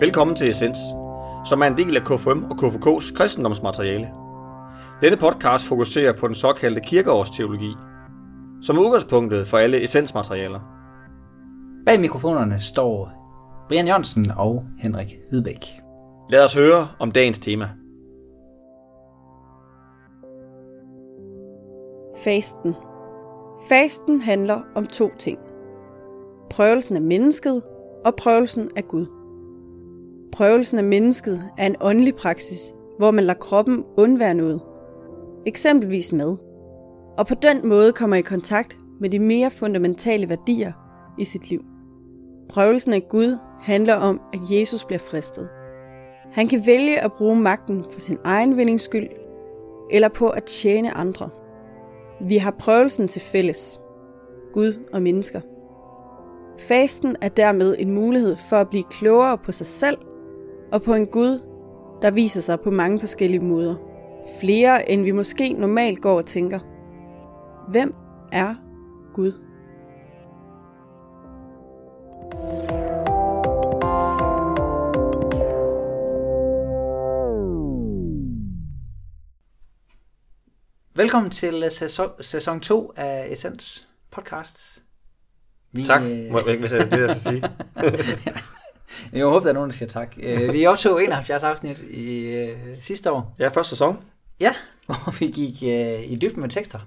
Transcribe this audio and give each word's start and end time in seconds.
Velkommen 0.00 0.36
til 0.36 0.48
Essens, 0.48 0.78
som 1.44 1.62
er 1.62 1.66
en 1.66 1.76
del 1.76 1.96
af 1.96 2.02
KFM 2.02 2.44
og 2.44 2.56
KFK's 2.62 3.14
kristendomsmateriale. 3.14 4.08
Denne 5.02 5.16
podcast 5.16 5.68
fokuserer 5.68 6.12
på 6.12 6.26
den 6.26 6.34
såkaldte 6.34 6.80
kirkeårsteologi, 6.80 7.74
som 8.62 8.76
er 8.76 8.80
udgangspunktet 8.80 9.46
for 9.46 9.58
alle 9.58 9.82
essensmaterialer. 9.82 10.60
Bag 11.86 12.00
mikrofonerne 12.00 12.60
står 12.60 13.10
Brian 13.68 13.86
Jørgensen 13.86 14.30
og 14.30 14.64
Henrik 14.78 15.16
Hvidbæk. 15.30 15.80
Lad 16.30 16.44
os 16.44 16.54
høre 16.54 16.88
om 16.98 17.12
dagens 17.12 17.38
tema. 17.38 17.70
Fasten. 22.24 22.74
Fasten 23.68 24.20
handler 24.20 24.60
om 24.74 24.86
to 24.86 25.10
ting. 25.18 25.38
Prøvelsen 26.50 26.96
af 26.96 27.02
mennesket 27.02 27.62
og 28.04 28.14
prøvelsen 28.16 28.68
af 28.76 28.84
Gud. 28.88 29.17
Prøvelsen 30.32 30.78
af 30.78 30.84
mennesket 30.84 31.42
er 31.58 31.66
en 31.66 31.76
åndelig 31.80 32.14
praksis, 32.14 32.74
hvor 32.98 33.10
man 33.10 33.24
lader 33.24 33.38
kroppen 33.38 33.84
undvære 33.96 34.34
noget. 34.34 34.60
Eksempelvis 35.46 36.12
mad. 36.12 36.36
Og 37.18 37.26
på 37.26 37.34
den 37.42 37.68
måde 37.68 37.92
kommer 37.92 38.16
i 38.16 38.20
kontakt 38.20 38.76
med 39.00 39.10
de 39.10 39.18
mere 39.18 39.50
fundamentale 39.50 40.28
værdier 40.28 40.72
i 41.18 41.24
sit 41.24 41.50
liv. 41.50 41.64
Prøvelsen 42.48 42.92
af 42.92 43.08
Gud 43.08 43.38
handler 43.60 43.94
om, 43.94 44.20
at 44.32 44.40
Jesus 44.50 44.84
bliver 44.84 44.98
fristet. 44.98 45.48
Han 46.32 46.48
kan 46.48 46.66
vælge 46.66 47.00
at 47.00 47.12
bruge 47.12 47.36
magten 47.36 47.84
for 47.92 48.00
sin 48.00 48.18
egen 48.24 48.56
vindings 48.56 48.82
skyld, 48.82 49.08
eller 49.90 50.08
på 50.08 50.28
at 50.28 50.44
tjene 50.44 50.90
andre. 50.96 51.30
Vi 52.20 52.36
har 52.36 52.50
prøvelsen 52.50 53.08
til 53.08 53.22
fælles. 53.22 53.80
Gud 54.52 54.72
og 54.92 55.02
mennesker. 55.02 55.40
Fasten 56.60 57.16
er 57.20 57.28
dermed 57.28 57.76
en 57.78 57.90
mulighed 57.90 58.36
for 58.50 58.56
at 58.56 58.68
blive 58.68 58.84
klogere 58.90 59.38
på 59.38 59.52
sig 59.52 59.66
selv 59.66 59.98
og 60.72 60.82
på 60.82 60.94
en 60.94 61.06
Gud, 61.06 61.40
der 62.02 62.10
viser 62.10 62.40
sig 62.40 62.60
på 62.60 62.70
mange 62.70 63.00
forskellige 63.00 63.40
måder. 63.40 63.76
Flere 64.40 64.90
end 64.90 65.02
vi 65.02 65.10
måske 65.10 65.52
normalt 65.52 66.00
går 66.00 66.16
og 66.16 66.26
tænker. 66.26 66.58
Hvem 67.70 67.94
er 68.32 68.54
Gud? 69.14 69.32
Velkommen 80.94 81.30
til 81.30 81.62
øh, 81.64 81.70
sæson, 81.70 82.10
sæson 82.20 82.60
2 82.60 82.92
af 82.96 83.28
Essens 83.30 83.88
podcast. 84.10 84.82
Vi, 85.72 85.84
tak, 85.84 86.02
må, 86.30 86.40
hvis 86.40 86.72
jeg 86.72 86.90
det, 86.90 87.00
jeg 87.00 87.10
skal 87.10 87.22
sige. 87.22 87.42
jeg 89.12 89.24
håber, 89.24 89.40
der 89.40 89.48
er 89.48 89.52
nogen, 89.52 89.70
der 89.70 89.76
siger 89.76 89.88
tak. 89.88 90.14
Øh, 90.20 90.52
vi 90.52 90.66
optog 90.66 91.04
71 91.04 91.42
afsnit 91.42 91.80
i 91.80 92.42
uh, 92.42 92.58
sidste 92.80 93.12
år. 93.12 93.34
Ja, 93.38 93.48
første 93.48 93.70
sæson. 93.70 94.02
Ja, 94.40 94.54
hvor 94.86 95.18
vi 95.18 95.26
gik 95.26 95.54
uh, 95.62 96.12
i 96.12 96.18
dybden 96.22 96.40
med 96.40 96.48
tekster. 96.48 96.78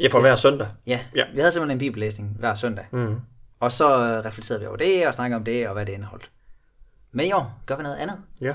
Ja, 0.00 0.08
for 0.08 0.20
hver 0.20 0.36
søndag. 0.36 0.68
Ja, 0.86 1.00
ja. 1.14 1.24
vi 1.34 1.40
havde 1.40 1.52
simpelthen 1.52 1.74
en 1.74 1.78
bibellæsning 1.78 2.36
hver 2.38 2.54
søndag. 2.54 2.84
Mm. 2.90 3.16
Og 3.60 3.72
så 3.72 3.96
reflekterede 4.24 4.60
vi 4.60 4.66
over 4.66 4.76
det, 4.76 5.06
og 5.06 5.14
snakkede 5.14 5.36
om 5.36 5.44
det, 5.44 5.68
og 5.68 5.72
hvad 5.72 5.86
det 5.86 5.92
indeholdt. 5.92 6.30
Men 7.12 7.26
i 7.26 7.32
år 7.32 7.60
gør 7.66 7.76
vi 7.76 7.82
noget 7.82 7.96
andet. 7.96 8.16
Ja. 8.40 8.54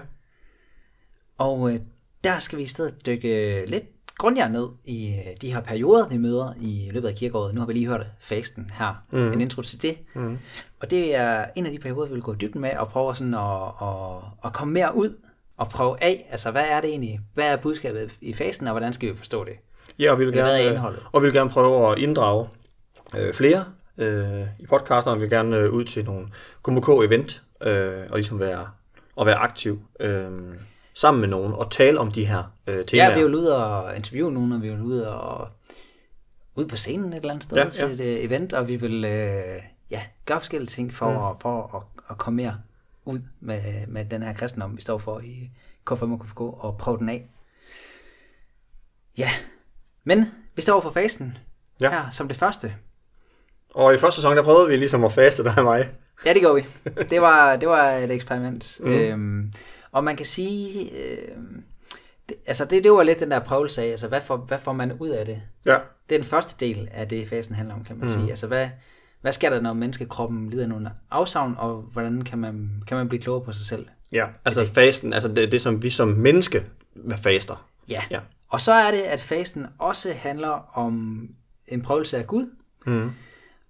Og 1.37 1.59
uh, 1.59 1.75
der 2.23 2.39
skal 2.39 2.57
vi 2.57 2.63
i 2.63 2.67
stedet 2.67 3.05
dykke 3.05 3.63
lidt 3.67 3.85
grundigere 4.17 4.49
ned 4.49 4.67
i 4.85 5.07
øh, 5.07 5.35
de 5.41 5.53
her 5.53 5.61
perioder, 5.61 6.07
vi 6.07 6.17
møder 6.17 6.53
i 6.61 6.89
løbet 6.93 7.07
af 7.07 7.15
kirkeåret. 7.15 7.53
Nu 7.53 7.61
har 7.61 7.67
vi 7.67 7.73
lige 7.73 7.87
hørt 7.87 8.05
fasten 8.19 8.71
her, 8.73 9.03
mm. 9.11 9.31
en 9.33 9.41
intro 9.41 9.61
til 9.61 9.81
det. 9.81 9.97
Mm. 10.13 10.37
Og 10.81 10.91
det 10.91 11.15
er 11.15 11.45
en 11.55 11.65
af 11.65 11.71
de 11.71 11.79
perioder, 11.79 12.07
vi 12.07 12.13
vil 12.13 12.23
gå 12.23 12.33
i 12.33 12.35
dybden 12.35 12.61
med 12.61 12.77
og 12.77 12.87
prøve 12.87 13.15
sådan 13.15 13.33
at, 13.33 13.67
at, 13.81 14.15
at 14.45 14.53
komme 14.53 14.73
mere 14.73 14.95
ud 14.95 15.17
og 15.57 15.69
prøve 15.69 16.03
af, 16.03 16.27
altså 16.31 16.51
hvad 16.51 16.65
er 16.69 16.81
det 16.81 16.89
egentlig, 16.89 17.19
hvad 17.33 17.51
er 17.51 17.57
budskabet 17.57 18.13
i 18.21 18.33
fasten, 18.33 18.67
og 18.67 18.73
hvordan 18.73 18.93
skal 18.93 19.09
vi 19.11 19.17
forstå 19.17 19.43
det? 19.43 19.53
Ja, 19.99 20.11
og 20.11 20.19
vi 20.19 20.25
vil, 20.25 20.33
gerne, 20.33 20.81
og 21.11 21.21
vi 21.21 21.27
vil 21.27 21.33
gerne 21.33 21.49
prøve 21.49 21.91
at 21.91 21.99
inddrage 21.99 22.47
øh, 23.17 23.33
flere 23.33 23.65
øh, 23.97 24.41
i 24.59 24.65
podcasten, 24.65 25.11
og 25.11 25.17
vi 25.17 25.21
vil 25.21 25.29
gerne 25.29 25.57
øh, 25.57 25.73
ud 25.73 25.83
til 25.83 26.05
nogle 26.05 26.27
KMK-event, 26.67 27.41
øh, 27.67 28.07
og 28.09 28.15
ligesom 28.15 28.39
være, 28.39 28.67
og 29.15 29.25
være 29.25 29.35
aktiv. 29.35 29.81
Øh, 29.99 30.31
sammen 30.93 31.21
med 31.21 31.27
nogen 31.27 31.53
og 31.53 31.71
tale 31.71 31.99
om 31.99 32.11
de 32.11 32.25
her 32.25 32.43
øh, 32.67 32.85
temaer. 32.85 33.09
Ja, 33.09 33.13
vi 33.13 33.19
er 33.19 33.23
jo 33.23 33.37
ude 33.37 33.65
og 33.65 33.95
interviewe 33.95 34.31
nogen, 34.31 34.51
og 34.51 34.61
vi 34.61 34.67
er 34.67 34.81
ude 34.81 35.19
og 35.19 35.47
ude 36.55 36.67
på 36.67 36.77
scenen 36.77 37.13
et 37.13 37.17
eller 37.17 37.29
andet 37.29 37.43
sted 37.43 37.57
ja, 37.57 37.69
til 37.69 37.97
ja. 37.97 38.03
et 38.03 38.19
uh, 38.19 38.25
event, 38.25 38.53
og 38.53 38.67
vi 38.67 38.75
vil 38.75 39.05
øh, 39.05 39.61
ja, 39.89 40.01
gøre 40.25 40.39
forskellige 40.39 40.69
ting 40.69 40.93
for, 40.93 41.33
mm. 41.33 41.39
for 41.39 41.75
at, 41.75 42.03
at 42.09 42.17
komme 42.17 42.37
mere 42.37 42.57
ud 43.05 43.19
med, 43.39 43.87
med 43.87 44.05
den 44.05 44.23
her 44.23 44.33
kristendom, 44.33 44.77
vi 44.77 44.81
står 44.81 44.97
for 44.97 45.19
i 45.19 45.51
K5 45.91 46.03
og 46.03 46.19
KFK, 46.19 46.39
og 46.39 46.77
prøve 46.79 46.97
den 46.97 47.09
af. 47.09 47.29
Ja, 49.17 49.29
men 50.03 50.31
vi 50.55 50.61
står 50.61 50.81
for 50.81 50.91
fasten 50.91 51.37
ja. 51.81 51.89
her 51.89 52.09
som 52.09 52.27
det 52.27 52.37
første. 52.37 52.75
Og 53.73 53.93
i 53.93 53.97
første 53.97 54.21
sæson, 54.21 54.37
der 54.37 54.43
prøvede 54.43 54.69
vi 54.69 54.75
ligesom 54.75 55.03
at 55.03 55.11
faste 55.11 55.43
dig 55.43 55.53
og 55.57 55.63
mig. 55.63 55.89
Ja, 56.25 56.33
det 56.33 56.41
gjorde 56.41 56.55
vi. 56.55 56.89
Det 57.09 57.21
var, 57.21 57.55
det 57.55 57.69
var 57.69 57.89
et 57.89 58.11
eksperiment. 58.11 58.79
Mm. 58.79 58.91
Øhm, 58.91 59.53
og 59.93 60.03
man 60.03 60.15
kan 60.15 60.25
sige, 60.25 60.91
øh, 60.91 61.27
det, 62.29 62.37
altså 62.45 62.65
det, 62.65 62.83
det 62.83 62.91
var 62.91 63.03
lidt 63.03 63.19
den 63.19 63.31
der 63.31 63.39
prøvelse 63.39 63.81
af, 63.81 63.87
altså 63.87 64.07
hvad 64.07 64.21
får, 64.21 64.37
hvad 64.37 64.59
får 64.59 64.73
man 64.73 64.93
ud 64.93 65.09
af 65.09 65.25
det? 65.25 65.41
Ja. 65.65 65.77
Det 66.09 66.15
er 66.15 66.19
den 66.19 66.29
første 66.29 66.65
del 66.65 66.89
af 66.91 67.07
det, 67.07 67.27
fasen 67.27 67.55
handler 67.55 67.75
om, 67.75 67.83
kan 67.83 67.97
man 67.97 68.03
mm. 68.03 68.09
sige. 68.09 68.29
Altså 68.29 68.47
hvad, 68.47 68.69
hvad 69.21 69.31
sker 69.31 69.49
der, 69.49 69.61
når 69.61 69.73
menneskekroppen 69.73 70.49
lider 70.49 70.67
nogle 70.67 70.91
afsavn, 71.11 71.55
og 71.57 71.81
hvordan 71.81 72.21
kan 72.21 72.37
man, 72.39 72.83
kan 72.87 72.97
man 72.97 73.09
blive 73.09 73.21
klogere 73.21 73.45
på 73.45 73.51
sig 73.51 73.65
selv? 73.65 73.85
Ja, 74.11 74.25
altså 74.45 74.61
det. 74.61 74.69
fasten, 74.69 75.13
altså 75.13 75.29
det, 75.29 75.51
det 75.51 75.61
som 75.61 75.83
vi 75.83 75.89
som 75.89 76.07
menneske 76.07 76.65
faster. 77.17 77.69
Ja. 77.89 78.03
ja, 78.11 78.19
og 78.49 78.61
så 78.61 78.71
er 78.71 78.91
det, 78.91 79.01
at 79.01 79.21
fasten 79.21 79.65
også 79.79 80.13
handler 80.13 80.77
om 80.77 81.27
en 81.67 81.81
prøvelse 81.81 82.17
af 82.17 82.27
Gud. 82.27 82.49
Mm. 82.85 83.11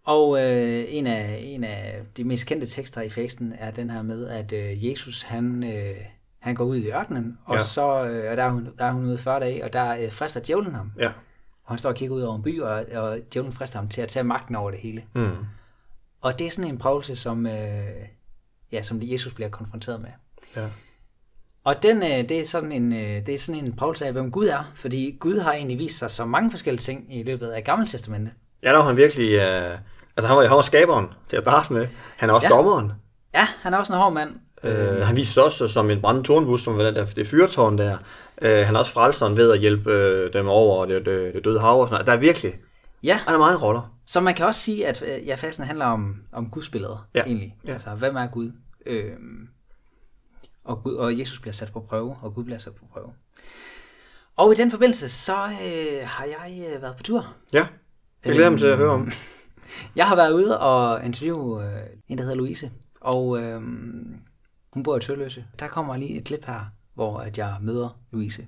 Og 0.06 0.44
øh, 0.44 0.86
en, 0.88 1.08
af, 1.08 1.40
en 1.44 1.64
af 1.64 2.02
de 2.18 2.24
mest 2.24 2.47
kendte 2.47 2.68
tekster 2.68 3.02
i 3.02 3.09
fasten 3.09 3.53
er 3.59 3.72
den 3.72 3.90
her 3.90 4.02
med, 4.02 4.28
at 4.28 4.53
øh, 4.53 4.90
Jesus 4.90 5.22
han, 5.22 5.64
øh, 5.64 5.96
han 6.40 6.56
går 6.56 6.66
ud 6.66 6.75
i 6.75 6.91
ørkenen, 6.91 7.38
og 7.46 7.56
ja. 7.56 7.62
så 7.62 8.06
øh, 8.06 8.31
og 8.31 8.38
der, 8.38 8.44
er 8.44 8.50
hun, 8.50 8.69
der 8.78 8.86
er 8.86 8.92
hun 8.92 9.06
ude 9.06 9.18
40 9.18 9.40
dage, 9.40 9.63
og 9.63 9.74
der 9.74 9.97
øh, 9.97 10.12
frister 10.12 10.42
djævlen 10.42 10.75
ham. 10.75 10.92
Ja. 11.00 11.08
Og 11.63 11.72
han 11.72 11.78
står 11.78 11.90
og 11.90 11.96
kigger 11.96 12.16
ud 12.16 12.22
over 12.22 12.36
en 12.36 12.44
by, 12.44 12.62
og, 12.62 12.86
og 12.96 13.19
djævlen 13.34 13.53
frister 13.53 13.80
ham 13.80 13.90
til 13.90 14.02
at 14.02 14.09
tage 14.09 14.24
magten 14.24 14.56
over 14.56 14.72
det 14.72 14.80
hele. 14.80 15.03
Mm. 15.16 15.31
Og 16.22 16.40
det 16.40 16.47
er 16.47 16.52
sådan 16.52 16.72
en 16.72 16.78
prøvelse, 16.78 17.16
som, 17.16 17.46
øh, 17.46 17.88
ja, 18.72 18.81
som 18.81 19.00
Jesus 19.02 19.34
bliver 19.34 19.50
konfronteret 19.50 20.02
med. 20.02 20.09
Ja. 20.56 20.68
Og 21.63 21.84
den, 21.84 21.97
øh, 21.97 22.30
det, 22.30 22.31
er 22.31 22.46
sådan 22.46 22.72
en, 22.72 22.94
øh, 22.94 23.25
det 23.25 23.30
er 23.30 23.40
sådan 23.40 23.66
en 23.66 23.75
prøvelse 23.75 24.06
af, 24.06 24.12
hvem 24.12 24.31
Gud 24.31 24.47
er, 24.47 24.72
fordi 24.75 25.18
Gud 25.19 25.40
har 25.40 25.53
egentlig 25.53 25.80
vist 25.80 25.97
sig 25.97 26.12
så 26.12 26.25
mange 26.25 26.52
forskellige 26.52 26.81
ting 26.81 27.16
i 27.16 27.24
løbet 27.24 27.47
af 27.47 27.63
Gamle 27.63 27.88
Testamente. 27.88 28.31
Ja, 28.63 28.69
der 28.69 28.78
var 28.78 28.86
han 28.86 28.97
virkelig... 28.97 29.34
Øh 29.34 29.78
Altså 30.18 30.28
han 30.28 30.38
var, 30.38 30.44
han 30.44 30.56
var 30.56 30.62
skaberen 30.62 31.07
til 31.28 31.38
at 31.38 31.44
starte 31.44 31.74
med. 31.74 31.88
Han 32.18 32.29
er 32.29 32.34
også 32.34 32.47
ja. 32.47 32.56
dommeren. 32.56 32.91
Ja, 33.34 33.47
han 33.62 33.74
er 33.74 33.78
også 33.78 33.94
en 33.94 34.00
hård 34.00 34.13
mand. 34.13 34.35
Øh, 34.63 35.06
han 35.06 35.16
viser 35.16 35.41
også 35.41 35.68
som 35.68 35.90
en 35.90 36.01
brændende 36.01 36.28
tårnbus, 36.28 36.62
som 36.63 36.78
var 36.78 36.84
der, 36.91 37.06
det 37.06 37.28
fyrtårn 37.28 37.78
der. 37.78 37.97
Øh, 38.41 38.66
han 38.66 38.75
er 38.75 38.79
også 38.79 38.91
frelseren 38.91 39.38
ved 39.38 39.51
at 39.51 39.59
hjælpe 39.59 39.91
øh, 39.91 40.34
dem 40.34 40.47
over 40.47 40.85
det, 40.85 41.06
det, 41.06 41.34
det 41.34 41.46
døde 41.46 41.59
hav 41.59 41.81
og 41.81 41.88
sådan 41.88 41.94
noget. 41.94 42.07
Der 42.07 42.13
er 42.13 42.18
virkelig, 42.18 42.53
ja. 43.03 43.19
han 43.25 43.34
er 43.34 43.40
meget 43.40 43.62
roller. 43.62 43.94
Så 44.06 44.22
man 44.22 44.34
kan 44.34 44.46
også 44.46 44.62
sige, 44.62 44.88
at 44.88 45.03
øh, 45.07 45.28
ja, 45.28 45.35
fasten 45.35 45.66
handler 45.66 45.85
om, 45.85 46.16
om 46.31 46.50
gudsbilledet, 46.50 47.00
ja. 47.16 47.24
egentlig. 47.24 47.56
Ja. 47.66 47.74
Altså, 47.74 47.90
hvem 47.90 48.16
er 48.16 48.28
Gud? 48.28 48.51
Øh, 48.85 49.12
og, 50.66 50.84
Gud? 50.84 50.94
og 50.94 51.19
Jesus 51.19 51.40
bliver 51.40 51.53
sat 51.53 51.71
på 51.74 51.80
prøve, 51.80 52.15
og 52.21 52.33
Gud 52.33 52.44
bliver 52.44 52.57
sat 52.57 52.74
på 52.74 52.86
prøve. 52.94 53.13
Og 54.38 54.51
i 54.51 54.56
den 54.56 54.71
forbindelse, 54.71 55.10
så 55.10 55.33
øh, 55.33 56.07
har 56.07 56.25
jeg 56.25 56.65
øh, 56.75 56.81
været 56.81 56.98
på 56.98 57.04
tur. 57.04 57.33
Ja, 57.54 57.65
det 58.24 58.33
glæder 58.33 58.50
mig 58.50 58.60
til 58.60 58.68
at 58.68 58.77
høre 58.77 58.89
om. 58.89 59.12
Jeg 59.96 60.08
har 60.08 60.16
været 60.16 60.31
ude 60.31 60.60
og 60.60 61.06
interviewe 61.06 61.64
øh, 61.64 61.81
en, 62.08 62.18
der 62.18 62.24
hedder 62.24 62.38
Louise, 62.38 62.72
og 63.02 63.42
øh, 63.42 63.62
hun 64.74 64.84
bor 64.84 64.98
i 64.98 65.00
Tølløse. 65.00 65.46
Der 65.60 65.68
kommer 65.68 65.98
lige 65.98 66.18
et 66.18 66.24
klip 66.24 66.46
her, 66.46 66.60
hvor 66.94 67.18
at 67.18 67.38
jeg 67.38 67.56
møder 67.62 67.98
Louise. 68.12 68.48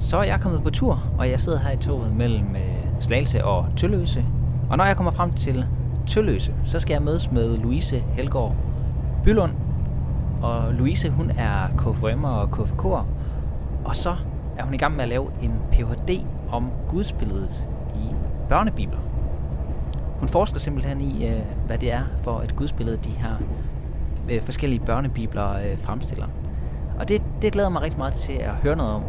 Så 0.00 0.16
er 0.16 0.22
jeg 0.22 0.40
kommet 0.40 0.62
på 0.62 0.70
tur, 0.70 1.02
og 1.18 1.30
jeg 1.30 1.40
sidder 1.40 1.58
her 1.58 1.70
i 1.70 1.76
toget 1.76 2.16
mellem 2.16 2.56
øh, 2.56 2.84
Slagelse 3.00 3.44
og 3.44 3.66
Tølløse. 3.76 4.24
Og 4.70 4.76
når 4.76 4.84
jeg 4.84 4.96
kommer 4.96 5.12
frem 5.12 5.34
til 5.34 5.66
Tølløse, 6.06 6.54
så 6.66 6.80
skal 6.80 6.94
jeg 6.94 7.02
mødes 7.02 7.30
med 7.30 7.56
Louise 7.58 7.98
Helgaard 8.00 8.56
Bylund. 9.24 9.52
Og 10.42 10.74
Louise, 10.74 11.10
hun 11.10 11.30
er 11.30 11.66
KFM'er 11.66 12.26
og 12.26 12.48
KFK'er. 12.48 13.04
Og 13.84 13.96
så 13.96 14.16
er 14.58 14.64
hun 14.64 14.74
i 14.74 14.78
gang 14.78 14.96
med 14.96 15.02
at 15.02 15.08
lave 15.08 15.30
en 15.42 15.52
Ph.D. 15.72 16.26
om 16.50 16.70
gudsbilledet 16.88 17.68
børnebibler. 18.52 18.98
Hun 20.20 20.28
forsker 20.28 20.58
simpelthen 20.58 21.00
i, 21.00 21.28
øh, 21.28 21.40
hvad 21.66 21.78
det 21.78 21.92
er 21.92 22.02
for 22.24 22.40
et 22.40 22.56
gudsbillede, 22.56 22.96
de 22.96 23.10
her 23.10 23.34
øh, 24.30 24.42
forskellige 24.42 24.80
børnebibler 24.80 25.52
øh, 25.52 25.78
fremstiller. 25.78 26.26
Og 26.98 27.08
det, 27.08 27.22
det 27.42 27.52
glæder 27.52 27.68
mig 27.68 27.82
rigtig 27.82 27.98
meget 27.98 28.14
til 28.14 28.32
at 28.32 28.50
høre 28.50 28.76
noget 28.76 28.92
om. 28.92 29.02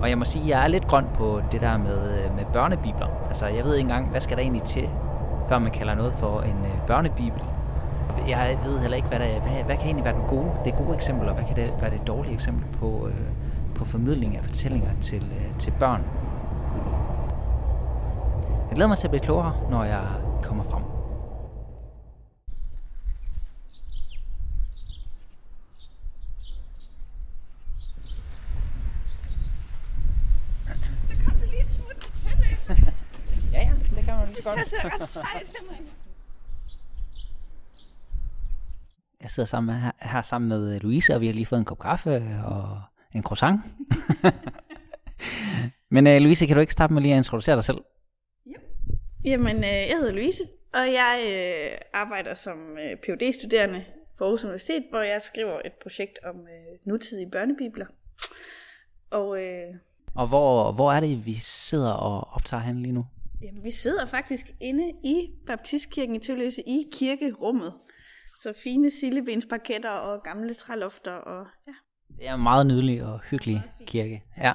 Og 0.00 0.10
jeg 0.10 0.18
må 0.18 0.24
sige, 0.24 0.42
at 0.42 0.48
jeg 0.48 0.64
er 0.64 0.68
lidt 0.68 0.86
grøn 0.86 1.04
på 1.14 1.40
det 1.52 1.60
der 1.60 1.76
med, 1.76 2.18
øh, 2.18 2.36
med 2.36 2.44
børnebibler. 2.52 3.06
Altså, 3.28 3.46
jeg 3.46 3.64
ved 3.64 3.74
ikke 3.74 3.84
engang, 3.84 4.08
hvad 4.08 4.20
skal 4.20 4.36
der 4.36 4.42
egentlig 4.42 4.62
til, 4.62 4.88
før 5.48 5.58
man 5.58 5.72
kalder 5.72 5.94
noget 5.94 6.14
for 6.14 6.40
en 6.40 6.58
øh, 6.64 6.86
børnebibel. 6.86 7.42
jeg 8.28 8.58
ved 8.64 8.78
heller 8.78 8.96
ikke, 8.96 9.08
hvad, 9.08 9.18
der, 9.18 9.40
hvad, 9.40 9.64
hvad 9.64 9.76
kan 9.76 9.84
egentlig 9.84 10.04
være 10.04 10.14
den 10.14 10.28
gode, 10.28 10.50
det 10.64 10.74
gode 10.74 10.94
eksempel, 10.94 11.28
og 11.28 11.34
hvad 11.34 11.44
kan 11.44 11.56
det 11.56 11.74
være 11.80 11.90
det 11.90 12.06
dårlige 12.06 12.34
eksempel 12.34 12.64
på, 12.80 13.08
øh, 13.08 13.26
på 13.74 13.84
formidling 13.84 14.36
af 14.36 14.44
fortællinger 14.44 14.90
til, 15.00 15.22
øh, 15.22 15.58
til 15.58 15.72
børn. 15.80 16.02
Jeg 18.68 18.74
glæder 18.74 18.88
mig 18.88 18.98
til 18.98 19.06
at 19.06 19.10
blive 19.10 19.22
klogere, 19.22 19.70
når 19.70 19.84
jeg 19.84 20.08
kommer 20.42 20.64
frem. 20.64 20.82
Ja, 33.52 33.62
ja, 33.62 33.70
det 33.96 34.04
kan 34.04 34.14
man 34.14 34.26
godt. 34.44 34.70
det 34.70 34.78
er 34.84 35.00
ret 35.00 35.08
sejt, 35.08 35.54
Jeg 39.22 39.30
sidder 39.30 39.46
sammen 39.46 39.74
med, 39.74 39.82
her, 39.82 39.90
her 40.00 40.22
sammen 40.22 40.48
med 40.48 40.80
Louise, 40.80 41.14
og 41.14 41.20
vi 41.20 41.26
har 41.26 41.34
lige 41.34 41.46
fået 41.46 41.58
en 41.58 41.64
kop 41.64 41.78
kaffe 41.78 42.40
og 42.44 42.80
en 43.12 43.22
croissant. 43.22 43.60
Men 45.90 46.06
uh, 46.06 46.12
Louise, 46.12 46.46
kan 46.46 46.56
du 46.56 46.60
ikke 46.60 46.72
starte 46.72 46.92
med 46.94 47.02
lige 47.02 47.14
at 47.14 47.18
introducere 47.18 47.56
dig 47.56 47.64
selv? 47.64 47.78
Jamen, 49.24 49.56
øh, 49.56 49.64
jeg 49.64 49.96
hedder 49.98 50.12
Louise, 50.12 50.42
og 50.74 50.92
jeg 50.92 51.24
øh, 51.28 51.78
arbejder 51.92 52.34
som 52.34 52.58
øh, 52.58 52.96
phd 52.96 53.32
studerende 53.32 53.84
på 54.18 54.24
Aarhus 54.24 54.44
Universitet, 54.44 54.84
hvor 54.90 55.00
jeg 55.00 55.22
skriver 55.22 55.60
et 55.64 55.72
projekt 55.82 56.18
om 56.24 56.36
øh, 56.36 56.78
nutidige 56.84 57.30
børnebibler. 57.30 57.86
Og 59.10 59.42
øh, 59.44 59.74
Og 60.14 60.28
hvor, 60.28 60.72
hvor 60.72 60.92
er 60.92 61.00
det, 61.00 61.26
vi 61.26 61.32
sidder 61.32 61.92
og 61.92 62.28
optager 62.34 62.62
hen 62.62 62.82
lige 62.82 62.92
nu? 62.92 63.06
jamen, 63.42 63.64
vi 63.64 63.70
sidder 63.70 64.06
faktisk 64.06 64.46
inde 64.60 64.92
i 65.04 65.30
Baptistkirken 65.46 66.14
i 66.16 66.18
Tølløse 66.18 66.62
i 66.62 66.86
kirkerummet. 66.92 67.72
Så 68.40 68.52
fine 68.64 68.90
sillebensparketter 68.90 69.90
og 69.90 70.22
gamle 70.22 70.54
trælofter 70.54 71.12
og 71.12 71.46
ja. 71.66 71.72
Det 72.18 72.28
er 72.28 72.34
en 72.34 72.42
meget 72.42 72.66
nydelig 72.66 73.04
og 73.04 73.20
hyggelig 73.20 73.62
kirke. 73.86 74.22
Ja. 74.38 74.52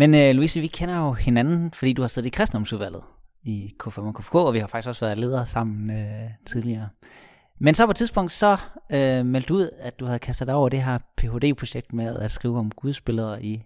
Men 0.00 0.14
uh, 0.14 0.30
Louise, 0.36 0.60
vi 0.60 0.66
kender 0.66 0.98
jo 0.98 1.12
hinanden, 1.12 1.72
fordi 1.72 1.92
du 1.92 2.02
har 2.02 2.08
siddet 2.08 2.26
i 2.26 2.30
kristendomsudvalget 2.30 3.02
i 3.42 3.74
K5 3.82 4.00
og 4.00 4.14
KFK, 4.14 4.34
og 4.34 4.54
vi 4.54 4.58
har 4.58 4.66
faktisk 4.66 4.88
også 4.88 5.04
været 5.04 5.18
ledere 5.18 5.46
sammen 5.46 5.90
uh, 5.90 6.30
tidligere. 6.46 6.88
Men 7.58 7.74
så 7.74 7.86
på 7.86 7.90
et 7.90 7.96
tidspunkt, 7.96 8.32
så 8.32 8.56
uh, 8.94 9.26
meldte 9.26 9.48
du 9.48 9.54
ud, 9.54 9.70
at 9.78 10.00
du 10.00 10.04
havde 10.04 10.18
kastet 10.18 10.46
dig 10.46 10.54
over 10.54 10.68
det 10.68 10.82
her 10.82 10.98
Ph.D.-projekt 11.16 11.92
med 11.92 12.16
at 12.16 12.30
skrive 12.30 12.58
om 12.58 12.70
gudsbilleder 12.70 13.38
i 13.38 13.62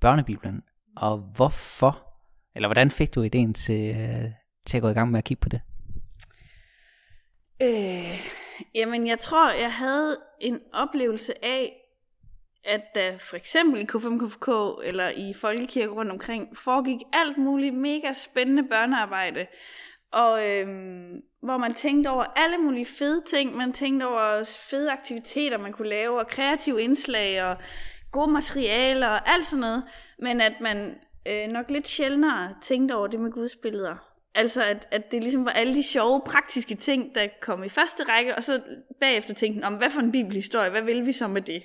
børnebiblen. 0.00 0.62
Og 0.96 1.18
hvorfor, 1.18 2.06
eller 2.54 2.68
hvordan 2.68 2.90
fik 2.90 3.14
du 3.14 3.22
ideen 3.22 3.54
til, 3.54 3.90
uh, 3.90 4.30
til 4.66 4.76
at 4.76 4.82
gå 4.82 4.88
i 4.88 4.94
gang 4.94 5.10
med 5.10 5.18
at 5.18 5.24
kigge 5.24 5.40
på 5.40 5.48
det? 5.48 5.60
Øh, 7.62 8.20
jamen, 8.74 9.06
jeg 9.06 9.18
tror, 9.18 9.52
jeg 9.52 9.72
havde 9.72 10.16
en 10.40 10.58
oplevelse 10.72 11.44
af, 11.44 11.81
at 12.64 12.94
der 12.94 13.18
for 13.18 13.36
eksempel 13.36 13.80
i 13.80 13.86
K5KFK 13.92 14.50
eller 14.84 15.08
i 15.08 15.32
folkekirker 15.32 15.94
rundt 15.94 16.10
omkring 16.10 16.58
foregik 16.58 16.98
alt 17.12 17.38
muligt 17.38 17.74
mega 17.74 18.12
spændende 18.12 18.62
børnearbejde, 18.68 19.46
og 20.12 20.48
øhm, 20.48 21.22
hvor 21.42 21.56
man 21.56 21.74
tænkte 21.74 22.08
over 22.08 22.24
alle 22.36 22.58
mulige 22.58 22.86
fede 22.86 23.22
ting, 23.26 23.56
man 23.56 23.72
tænkte 23.72 24.04
over 24.06 24.56
fede 24.70 24.92
aktiviteter, 24.92 25.58
man 25.58 25.72
kunne 25.72 25.88
lave, 25.88 26.18
og 26.18 26.28
kreative 26.28 26.82
indslag, 26.82 27.44
og 27.44 27.56
gode 28.10 28.32
materialer, 28.32 29.08
og 29.08 29.32
alt 29.32 29.46
sådan 29.46 29.60
noget, 29.60 29.82
men 30.18 30.40
at 30.40 30.52
man 30.60 30.94
øh, 31.28 31.48
nok 31.48 31.70
lidt 31.70 31.88
sjældnere 31.88 32.54
tænkte 32.62 32.96
over 32.96 33.06
det 33.06 33.20
med 33.20 33.30
gudsbilleder. 33.30 33.96
Altså, 34.34 34.64
at, 34.64 34.88
at 34.90 35.12
det 35.12 35.22
ligesom 35.22 35.44
var 35.44 35.50
alle 35.50 35.74
de 35.74 35.82
sjove, 35.82 36.20
praktiske 36.26 36.74
ting, 36.74 37.14
der 37.14 37.28
kom 37.40 37.64
i 37.64 37.68
første 37.68 38.04
række, 38.04 38.36
og 38.36 38.44
så 38.44 38.60
bagefter 39.00 39.34
tænkte 39.34 39.64
om, 39.64 39.74
hvad 39.74 39.90
for 39.90 40.00
en 40.00 40.12
bibelhistorie, 40.12 40.70
hvad 40.70 40.82
vil 40.82 41.06
vi 41.06 41.12
så 41.12 41.28
med 41.28 41.42
det? 41.42 41.62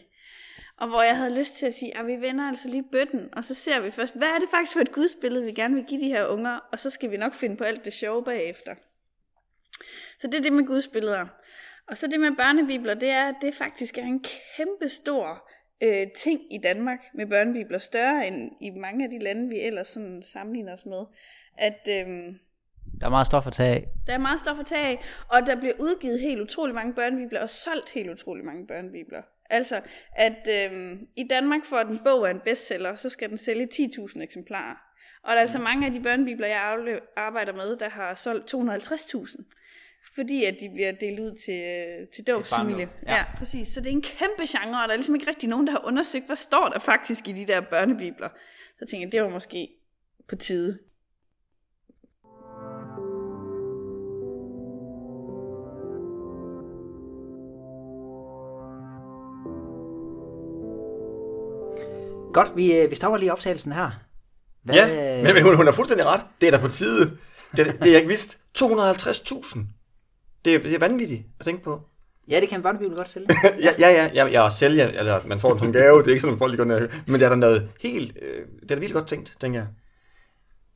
Og 0.78 0.88
hvor 0.88 1.02
jeg 1.02 1.18
havde 1.18 1.38
lyst 1.38 1.56
til 1.56 1.66
at 1.66 1.74
sige, 1.74 1.98
at 1.98 2.08
vi 2.08 2.16
vender 2.16 2.48
altså 2.48 2.70
lige 2.70 2.84
bøtten, 2.92 3.30
og 3.34 3.44
så 3.44 3.54
ser 3.54 3.80
vi 3.80 3.92
først, 3.92 4.18
hvad 4.18 4.28
er 4.28 4.40
det 4.40 4.50
faktisk 4.52 4.74
for 4.74 4.82
et 4.82 4.92
gudsbillede, 4.92 5.46
vi 5.46 5.52
gerne 5.52 5.76
vil 5.76 5.84
give 5.84 6.02
de 6.02 6.08
her 6.08 6.26
unger, 6.26 6.60
og 6.72 6.80
så 6.80 6.90
skal 6.90 7.12
vi 7.12 7.18
nok 7.18 7.34
finde 7.34 7.58
på 7.58 7.64
alt 7.64 7.86
det 7.86 7.94
sjove 7.94 8.24
bagefter. 8.24 8.76
Så 10.20 10.28
det 10.28 10.36
er 10.36 10.42
det 10.42 10.54
med 10.54 10.66
gudsbilleder. 10.66 11.26
Og 11.88 11.98
så 11.98 12.08
det 12.08 12.20
med 12.20 12.32
børnebibler, 12.38 12.94
det 12.94 13.10
er, 13.10 13.28
at 13.28 13.36
det 13.42 13.54
faktisk 13.54 13.98
er 13.98 14.02
en 14.04 14.24
kæmpe 14.58 14.90
stor 14.90 15.50
øh, 15.84 16.08
ting 16.16 16.42
i 16.54 16.58
Danmark 16.64 17.00
med 17.14 17.26
børnebibler, 17.26 17.80
større 17.80 18.28
end 18.28 18.52
i 18.62 18.70
mange 18.70 19.04
af 19.06 19.10
de 19.10 19.20
lande, 19.20 19.50
vi 19.50 19.60
ellers 19.60 19.88
sådan 19.88 20.24
sammenligner 20.24 20.74
os 20.74 20.86
med. 20.86 21.04
At, 21.58 21.88
øh, 21.90 22.08
Der 23.00 23.06
er 23.06 23.10
meget 23.10 23.28
stof 23.28 23.48
at 23.48 23.54
tage 23.54 23.76
af. 23.76 23.88
der 24.08 24.14
er 24.14 24.18
meget 24.18 24.40
stof 24.40 24.60
at 24.60 24.66
tage 24.66 24.86
af, 24.86 25.04
og 25.30 25.48
der 25.48 25.56
bliver 25.56 25.74
udgivet 25.80 26.20
helt 26.20 26.42
utrolig 26.42 26.76
mange 26.76 26.94
børnebibler, 26.94 27.42
og 27.42 27.50
solgt 27.50 27.90
helt 27.90 28.10
utrolig 28.10 28.46
mange 28.46 28.68
børnebibler. 28.68 29.22
Altså, 29.50 29.82
at 30.16 30.48
øhm, 30.50 31.08
i 31.16 31.28
Danmark 31.30 31.66
for 31.66 31.78
at 31.78 31.88
en 31.88 32.00
bog 32.04 32.26
er 32.28 32.32
en 32.32 32.42
bestseller, 32.46 32.96
så 32.96 33.10
skal 33.10 33.30
den 33.30 33.38
sælge 33.38 33.68
10.000 33.74 34.22
eksemplarer. 34.22 34.76
Og 35.24 35.30
der 35.30 35.36
er 35.36 35.42
altså 35.42 35.60
mange 35.60 35.86
af 35.86 35.94
de 35.94 36.02
børnebibler, 36.02 36.48
jeg 36.48 37.02
arbejder 37.18 37.54
med, 37.54 37.78
der 37.78 37.90
har 37.90 38.14
solgt 38.14 38.54
250.000. 38.54 39.44
Fordi 40.16 40.44
at 40.44 40.58
de 40.60 40.70
bliver 40.70 40.92
delt 40.92 41.20
ud 41.20 41.38
til, 41.46 41.62
øh, 41.62 42.08
til 42.16 42.28
dåbsfamilie. 42.28 42.90
ja. 43.06 43.16
ja, 43.16 43.24
præcis. 43.38 43.68
Så 43.68 43.82
det 43.82 43.88
er 43.88 43.92
en 43.92 44.02
kæmpe 44.02 44.44
genre, 44.48 44.84
og 44.84 44.88
der 44.88 44.94
er 44.94 44.98
ligesom 44.98 45.16
ikke 45.16 45.30
rigtig 45.30 45.50
nogen, 45.50 45.68
der 45.68 45.72
har 45.72 45.86
undersøgt, 45.86 46.26
hvad 46.26 46.36
står 46.36 46.70
der 46.74 46.80
faktisk 46.80 47.28
i 47.28 47.32
de 47.32 47.46
der 47.46 47.62
børnebibler. 47.62 48.30
Så 48.80 48.86
tænker 48.86 49.08
jeg, 49.08 49.12
det 49.12 49.24
var 49.24 49.30
måske 49.30 49.70
på 50.28 50.36
tide. 50.36 50.80
Godt, 62.38 62.56
vi, 62.56 62.78
øh, 62.78 62.90
vi 62.90 62.96
stopper 62.96 63.18
lige 63.18 63.32
optagelsen 63.32 63.72
her. 63.72 63.92
Hvad, 64.64 64.76
Ja, 64.76 65.24
men, 65.24 65.34
men 65.34 65.44
hun, 65.44 65.56
hun 65.56 65.66
har 65.66 65.72
fuldstændig 65.74 66.06
ret. 66.06 66.22
Det 66.42 66.48
er 66.48 66.52
da 66.52 66.58
på 66.58 66.68
tide. 66.68 67.02
Det, 67.58 67.66
det 67.66 67.68
er 67.82 67.86
jeg 67.86 67.96
ikke 67.96 68.08
vidst. 68.08 68.40
250.000. 68.58 69.60
Det 70.46 70.56
er, 70.56 70.60
det 70.60 70.74
er 70.74 70.80
vanvittigt 70.80 71.24
at 71.40 71.46
tænke 71.46 71.64
på. 71.64 71.82
Ja, 72.30 72.40
det 72.40 72.50
kan 72.50 72.60
en 72.60 72.64
børnebibel 72.64 72.96
godt 72.96 73.10
sælge. 73.10 73.28
Ja, 73.66 73.72
ja, 73.80 73.90
ja, 73.90 74.10
ja, 74.14 74.26
ja 74.28 74.50
sælger, 74.50 74.88
eller 74.88 75.22
man 75.26 75.40
får 75.40 75.50
den 75.50 75.60
som 75.60 75.74
gave, 75.74 76.00
det 76.00 76.08
er 76.08 76.12
ikke 76.12 76.22
sådan, 76.22 76.38
folk 76.38 76.58
går 76.58 76.64
ned 76.64 76.76
og. 76.76 76.90
Men 77.06 77.20
det 77.20 77.26
er 77.26 77.30
da 77.30 77.36
noget 77.36 77.70
helt, 77.82 78.18
øh, 78.22 78.46
det 78.56 78.64
er 78.64 78.68
da 78.68 78.74
virkelig 78.74 78.94
godt 78.94 79.08
tænkt, 79.08 79.36
tænker 79.42 79.60
jeg. 79.60 79.68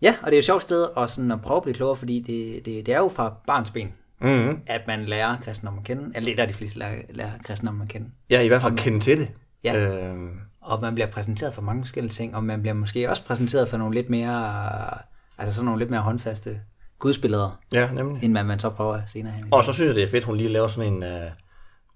ja, 0.02 0.16
og 0.22 0.26
det 0.26 0.34
er 0.34 0.38
jo 0.38 0.40
et 0.40 0.46
sjovt 0.46 0.64
sted 0.64 0.88
at, 0.98 1.10
sådan 1.10 1.32
at 1.32 1.42
prøve 1.42 1.58
at 1.58 1.64
blive 1.64 1.76
klogere, 1.76 1.96
fordi 1.96 2.20
det, 2.20 2.66
det, 2.66 2.86
det 2.86 2.94
er 2.94 2.98
jo 2.98 3.10
fra 3.10 3.34
barns 3.48 3.72
ben, 3.72 3.94
Mm-hmm. 4.22 4.60
at 4.68 4.82
man 4.88 5.04
lærer 5.04 5.38
kristendom 5.44 5.78
at 5.78 5.84
kende. 5.84 6.04
Eller 6.16 6.26
det 6.26 6.32
er 6.32 6.36
der, 6.36 6.46
de 6.46 6.54
fleste 6.58 6.80
lærer, 6.80 7.02
lærer 7.10 7.32
kristendom 7.44 7.82
at 7.82 7.90
kende. 7.90 8.10
Ja, 8.30 8.42
i 8.42 8.48
hvert 8.48 8.62
fald 8.62 8.78
kende 8.78 9.00
til 9.00 9.18
det. 9.18 9.30
Ja. 9.64 10.06
Øhm, 10.08 10.30
Og 10.62 10.82
man 10.82 10.94
bliver 10.94 11.08
præsenteret 11.08 11.54
for 11.54 11.62
mange 11.62 11.84
forskellige 11.84 12.12
ting, 12.12 12.36
og 12.36 12.44
man 12.44 12.62
bliver 12.62 12.74
måske 12.74 13.10
også 13.10 13.24
præsenteret 13.26 13.68
for 13.68 13.78
nogle 13.78 13.96
lidt 13.96 14.10
mere, 14.10 14.98
altså 15.38 15.56
sådan 15.56 15.66
nogle 15.66 15.80
lidt 15.80 15.90
mere 15.90 16.02
håndfaste 16.02 16.62
gudsbilleder, 17.00 17.60
ja, 17.74 17.92
nemlig. 17.92 18.24
end 18.24 18.34
man, 18.34 18.46
man 18.46 18.60
så 18.60 18.70
prøver 18.70 19.02
senere 19.08 19.34
hen. 19.34 19.46
Og 19.52 19.64
så 19.64 19.74
synes 19.74 19.88
jeg, 19.88 19.96
det 19.96 20.04
er 20.04 20.08
fedt, 20.08 20.24
hun 20.24 20.38
lige 20.38 20.50
laver 20.50 20.68
sådan 20.68 20.94
en, 20.94 21.04
øh, 21.04 21.32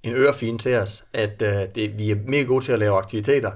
en 0.03 0.13
ørefin 0.13 0.59
til 0.59 0.75
os, 0.75 1.05
at 1.13 1.41
øh, 1.41 1.65
det, 1.75 1.99
vi 1.99 2.11
er 2.11 2.15
mega 2.27 2.43
gode 2.43 2.65
til 2.65 2.71
at 2.71 2.79
lave 2.79 2.97
aktiviteter, 2.97 3.51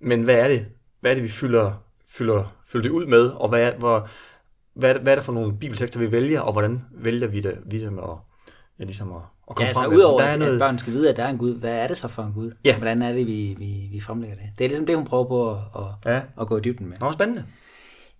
men 0.00 0.22
hvad 0.22 0.36
er 0.36 0.48
det, 0.48 0.66
hvad 1.00 1.10
er 1.10 1.14
det 1.14 1.24
vi 1.24 1.28
fylder, 1.28 1.82
fylder, 2.06 2.56
fylder 2.66 2.82
det 2.82 2.90
ud 2.90 3.06
med, 3.06 3.28
og 3.28 3.48
hvad 3.48 3.62
er, 3.62 3.78
hvor, 3.78 4.08
hvad, 4.74 4.90
er 4.90 4.92
det, 4.92 5.02
hvad 5.02 5.12
er 5.12 5.16
det 5.16 5.24
for 5.24 5.32
nogle 5.32 5.58
bibeltekster, 5.58 6.00
vi 6.00 6.12
vælger, 6.12 6.40
og 6.40 6.52
hvordan 6.52 6.84
vælger 6.92 7.28
vi 7.28 7.40
det, 7.40 7.58
vi 7.66 7.80
dem 7.80 7.98
at, 7.98 8.04
ja, 8.78 8.84
ligesom 8.84 9.12
at, 9.12 9.22
at 9.50 9.56
komme 9.56 9.62
Ja, 9.64 9.68
altså 9.68 9.80
frem 9.80 9.90
med? 9.90 9.98
udover, 9.98 10.18
Der 10.20 10.26
er 10.26 10.32
at, 10.32 10.38
noget, 10.38 10.52
at 10.54 10.58
børn 10.60 10.78
skal 10.78 10.92
vide, 10.92 11.10
at 11.10 11.16
der 11.16 11.24
er 11.24 11.28
en 11.28 11.38
Gud, 11.38 11.54
hvad 11.54 11.78
er 11.78 11.88
det 11.88 11.96
så 11.96 12.08
for 12.08 12.22
en 12.22 12.32
Gud? 12.32 12.52
Ja. 12.64 12.76
Hvordan 12.76 13.02
er 13.02 13.12
det, 13.12 13.26
vi, 13.26 13.54
vi, 13.58 13.88
vi 13.92 14.00
fremlægger 14.00 14.36
det? 14.36 14.46
Det 14.58 14.64
er 14.64 14.68
ligesom 14.68 14.86
det, 14.86 14.96
hun 14.96 15.04
prøver 15.04 15.24
på 15.24 15.50
at, 15.52 15.58
at, 15.76 16.14
Ja. 16.14 16.22
at 16.40 16.46
gå 16.46 16.56
i 16.58 16.60
dybden 16.60 16.88
med. 16.88 16.98
Nå, 17.00 17.12
spændende. 17.12 17.44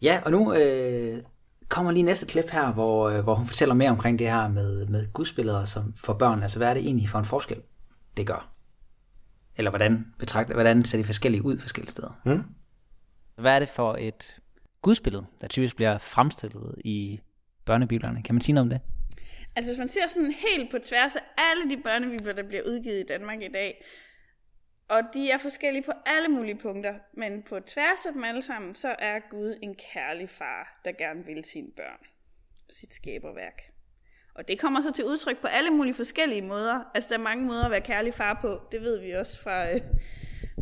Ja, 0.03 0.21
og 0.25 0.31
nu 0.31 0.55
øh, 0.55 1.23
kommer 1.69 1.93
lige 1.93 2.03
næste 2.03 2.27
klip 2.27 2.51
her, 2.51 2.73
hvor, 2.73 3.09
øh, 3.09 3.21
hvor 3.21 3.35
hun 3.35 3.47
fortæller 3.47 3.75
mere 3.75 3.91
omkring 3.91 4.19
det 4.19 4.31
her 4.31 4.49
med, 4.49 4.87
med 4.87 5.13
gudsbilleder 5.13 5.65
som 5.65 5.95
for 5.97 6.13
børn. 6.13 6.43
Altså, 6.43 6.59
hvad 6.59 6.69
er 6.69 6.75
det 6.75 6.83
egentlig 6.85 7.09
for 7.09 7.19
en 7.19 7.25
forskel, 7.25 7.61
det 8.17 8.27
gør? 8.27 8.49
Eller 9.57 9.71
hvordan, 9.71 10.07
betragter, 10.19 10.55
hvordan 10.55 10.85
ser 10.85 10.99
de 10.99 11.05
forskellige 11.05 11.45
ud 11.45 11.59
forskellige 11.59 11.91
steder? 11.91 12.21
Mm. 12.25 12.43
Hvad 13.39 13.55
er 13.55 13.59
det 13.59 13.69
for 13.69 13.97
et 14.01 14.37
gudsbillede, 14.83 15.25
der 15.41 15.47
typisk 15.49 15.77
bliver 15.77 15.99
fremstillet 15.99 16.75
i 16.85 17.21
børnebiblerne? 17.65 18.23
Kan 18.23 18.35
man 18.35 18.41
sige 18.43 18.55
noget 18.55 18.65
om 18.67 18.71
det? 18.71 18.81
Altså 19.57 19.71
hvis 19.71 19.79
man 19.79 19.89
ser 19.89 20.07
sådan 20.07 20.33
helt 20.33 20.71
på 20.71 20.79
tværs 20.79 21.17
af 21.17 21.23
alle 21.37 21.71
de 21.71 21.83
børnebibler, 21.83 22.33
der 22.33 22.43
bliver 22.43 22.63
udgivet 22.63 23.01
i 23.01 23.07
Danmark 23.07 23.43
i 23.43 23.49
dag, 23.49 23.85
og 24.89 25.03
de 25.15 25.31
er 25.31 25.39
forskellige 25.39 25.83
på 25.83 25.93
alle 26.07 26.29
mulige 26.29 26.59
punkter, 26.59 26.95
men 27.13 27.43
på 27.43 27.61
tværs 27.61 28.07
af 28.07 28.13
dem 28.13 28.25
alle 28.25 28.43
sammen, 28.43 28.75
så 28.75 28.95
er 28.99 29.19
Gud 29.31 29.59
en 29.63 29.75
kærlig 29.75 30.31
far, 30.31 30.81
der 30.85 30.93
gerne 30.93 31.25
vil 31.25 31.45
sine 31.45 31.73
børn, 31.77 32.07
sit 32.71 32.95
skaberværk. 32.95 33.63
Og 34.35 34.49
det 34.49 34.59
kommer 34.59 34.81
så 34.81 34.93
til 34.93 35.05
udtryk 35.05 35.41
på 35.41 35.47
alle 35.47 35.71
mulige 35.71 35.95
forskellige 35.95 36.43
måder. 36.43 36.81
Altså 36.95 37.09
der 37.11 37.19
er 37.19 37.23
mange 37.23 37.45
måder 37.45 37.65
at 37.65 37.71
være 37.71 37.81
kærlig 37.81 38.15
far 38.15 38.39
på, 38.41 38.61
det 38.73 38.83
ved 38.83 39.01
vi 39.01 39.11
også 39.11 39.43
fra, 39.43 39.71
øh, 39.71 39.81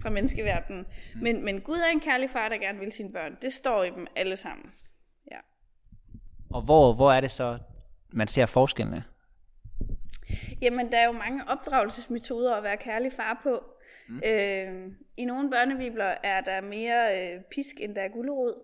fra 0.02 0.10
menneskeverdenen. 0.10 0.86
Men, 1.22 1.44
men 1.44 1.60
Gud 1.60 1.76
er 1.76 1.90
en 1.92 2.00
kærlig 2.00 2.30
far, 2.30 2.48
der 2.48 2.56
gerne 2.56 2.78
vil 2.78 2.92
sine 2.92 3.12
børn. 3.12 3.36
Det 3.42 3.52
står 3.52 3.84
i 3.84 3.90
dem 3.90 4.06
alle 4.16 4.36
sammen. 4.36 4.66
Ja. 5.30 5.38
Og 6.50 6.62
hvor, 6.62 6.94
hvor 6.94 7.12
er 7.12 7.20
det 7.20 7.30
så, 7.30 7.58
man 8.12 8.28
ser 8.28 8.46
forskellene? 8.46 9.04
Jamen, 10.62 10.92
der 10.92 10.98
er 10.98 11.04
jo 11.04 11.12
mange 11.12 11.42
opdragelsesmetoder 11.48 12.54
at 12.56 12.62
være 12.62 12.76
kærlig 12.76 13.12
far 13.12 13.40
på. 13.42 13.64
Mm. 14.08 14.22
Øh, 14.26 14.92
I 15.16 15.24
nogle 15.24 15.50
børnebibler 15.50 16.14
er 16.22 16.40
der 16.40 16.60
mere 16.60 17.32
øh, 17.34 17.40
pisk, 17.50 17.80
end 17.80 17.94
der 17.94 18.02
er 18.02 18.08
gulerod. 18.08 18.62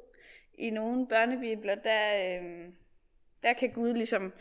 I 0.59 0.71
nogle 0.71 1.07
børnebibler, 1.07 1.75
der, 1.75 2.17
øh, 2.17 2.69
der 3.43 3.53
kan 3.53 3.71
Gud 3.71 3.95
ligesom 3.95 4.33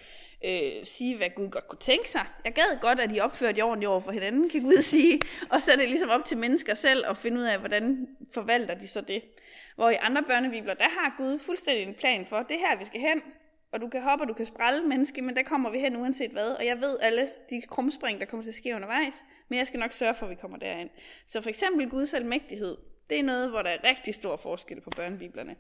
øh, 0.45 0.71
sige, 0.83 1.17
hvad 1.17 1.29
Gud 1.35 1.49
godt 1.49 1.67
kunne 1.67 1.79
tænke 1.79 2.09
sig. 2.09 2.25
Jeg 2.45 2.53
gad 2.53 2.81
godt, 2.81 2.99
at 2.99 3.09
de 3.09 3.21
opførte 3.21 3.57
de 3.57 3.61
ordentligt 3.61 3.89
over 3.89 3.99
for 3.99 4.11
hinanden, 4.11 4.49
kan 4.49 4.61
Gud 4.61 4.81
sige. 4.81 5.19
Og 5.53 5.61
så 5.61 5.71
er 5.71 5.75
det 5.75 5.89
ligesom 5.89 6.09
op 6.09 6.25
til 6.25 6.37
mennesker 6.37 6.73
selv 6.73 7.05
at 7.09 7.17
finde 7.17 7.37
ud 7.37 7.43
af, 7.43 7.59
hvordan 7.59 8.07
forvalter 8.33 8.75
de 8.75 8.87
så 8.87 9.01
det. 9.01 9.21
Hvor 9.75 9.89
i 9.89 9.95
andre 10.01 10.23
børnebibler, 10.23 10.73
der 10.73 10.89
har 10.89 11.15
Gud 11.17 11.39
fuldstændig 11.39 11.87
en 11.87 11.93
plan 11.93 12.25
for, 12.25 12.37
det 12.37 12.57
her, 12.59 12.77
vi 12.77 12.85
skal 12.85 13.01
hen, 13.01 13.21
og 13.75 13.81
du 13.81 13.87
kan 13.87 14.01
hoppe, 14.01 14.23
og 14.23 14.27
du 14.27 14.33
kan 14.33 14.45
sprælle 14.45 14.87
menneske, 14.87 15.21
men 15.21 15.35
der 15.35 15.43
kommer 15.43 15.69
vi 15.69 15.79
hen 15.79 15.95
uanset 15.95 16.31
hvad. 16.31 16.51
Og 16.59 16.65
jeg 16.65 16.77
ved 16.77 16.97
alle 17.01 17.29
de 17.49 17.61
krumspring, 17.61 18.19
der 18.19 18.25
kommer 18.25 18.43
til 18.43 18.49
at 18.49 18.55
ske 18.55 18.75
undervejs, 18.75 19.23
men 19.49 19.57
jeg 19.57 19.67
skal 19.67 19.79
nok 19.79 19.91
sørge 19.91 20.15
for, 20.15 20.25
at 20.25 20.29
vi 20.29 20.35
kommer 20.35 20.57
derind. 20.57 20.89
Så 21.25 21.41
for 21.41 21.49
eksempel 21.49 21.89
Guds 21.89 22.13
almægtighed, 22.13 22.77
det 23.09 23.19
er 23.19 23.23
noget, 23.23 23.49
hvor 23.49 23.61
der 23.61 23.69
er 23.69 23.83
rigtig 23.83 24.15
stor 24.15 24.37
forskel 24.37 24.81
på 24.81 24.89
børnebiblerne. 24.95 25.55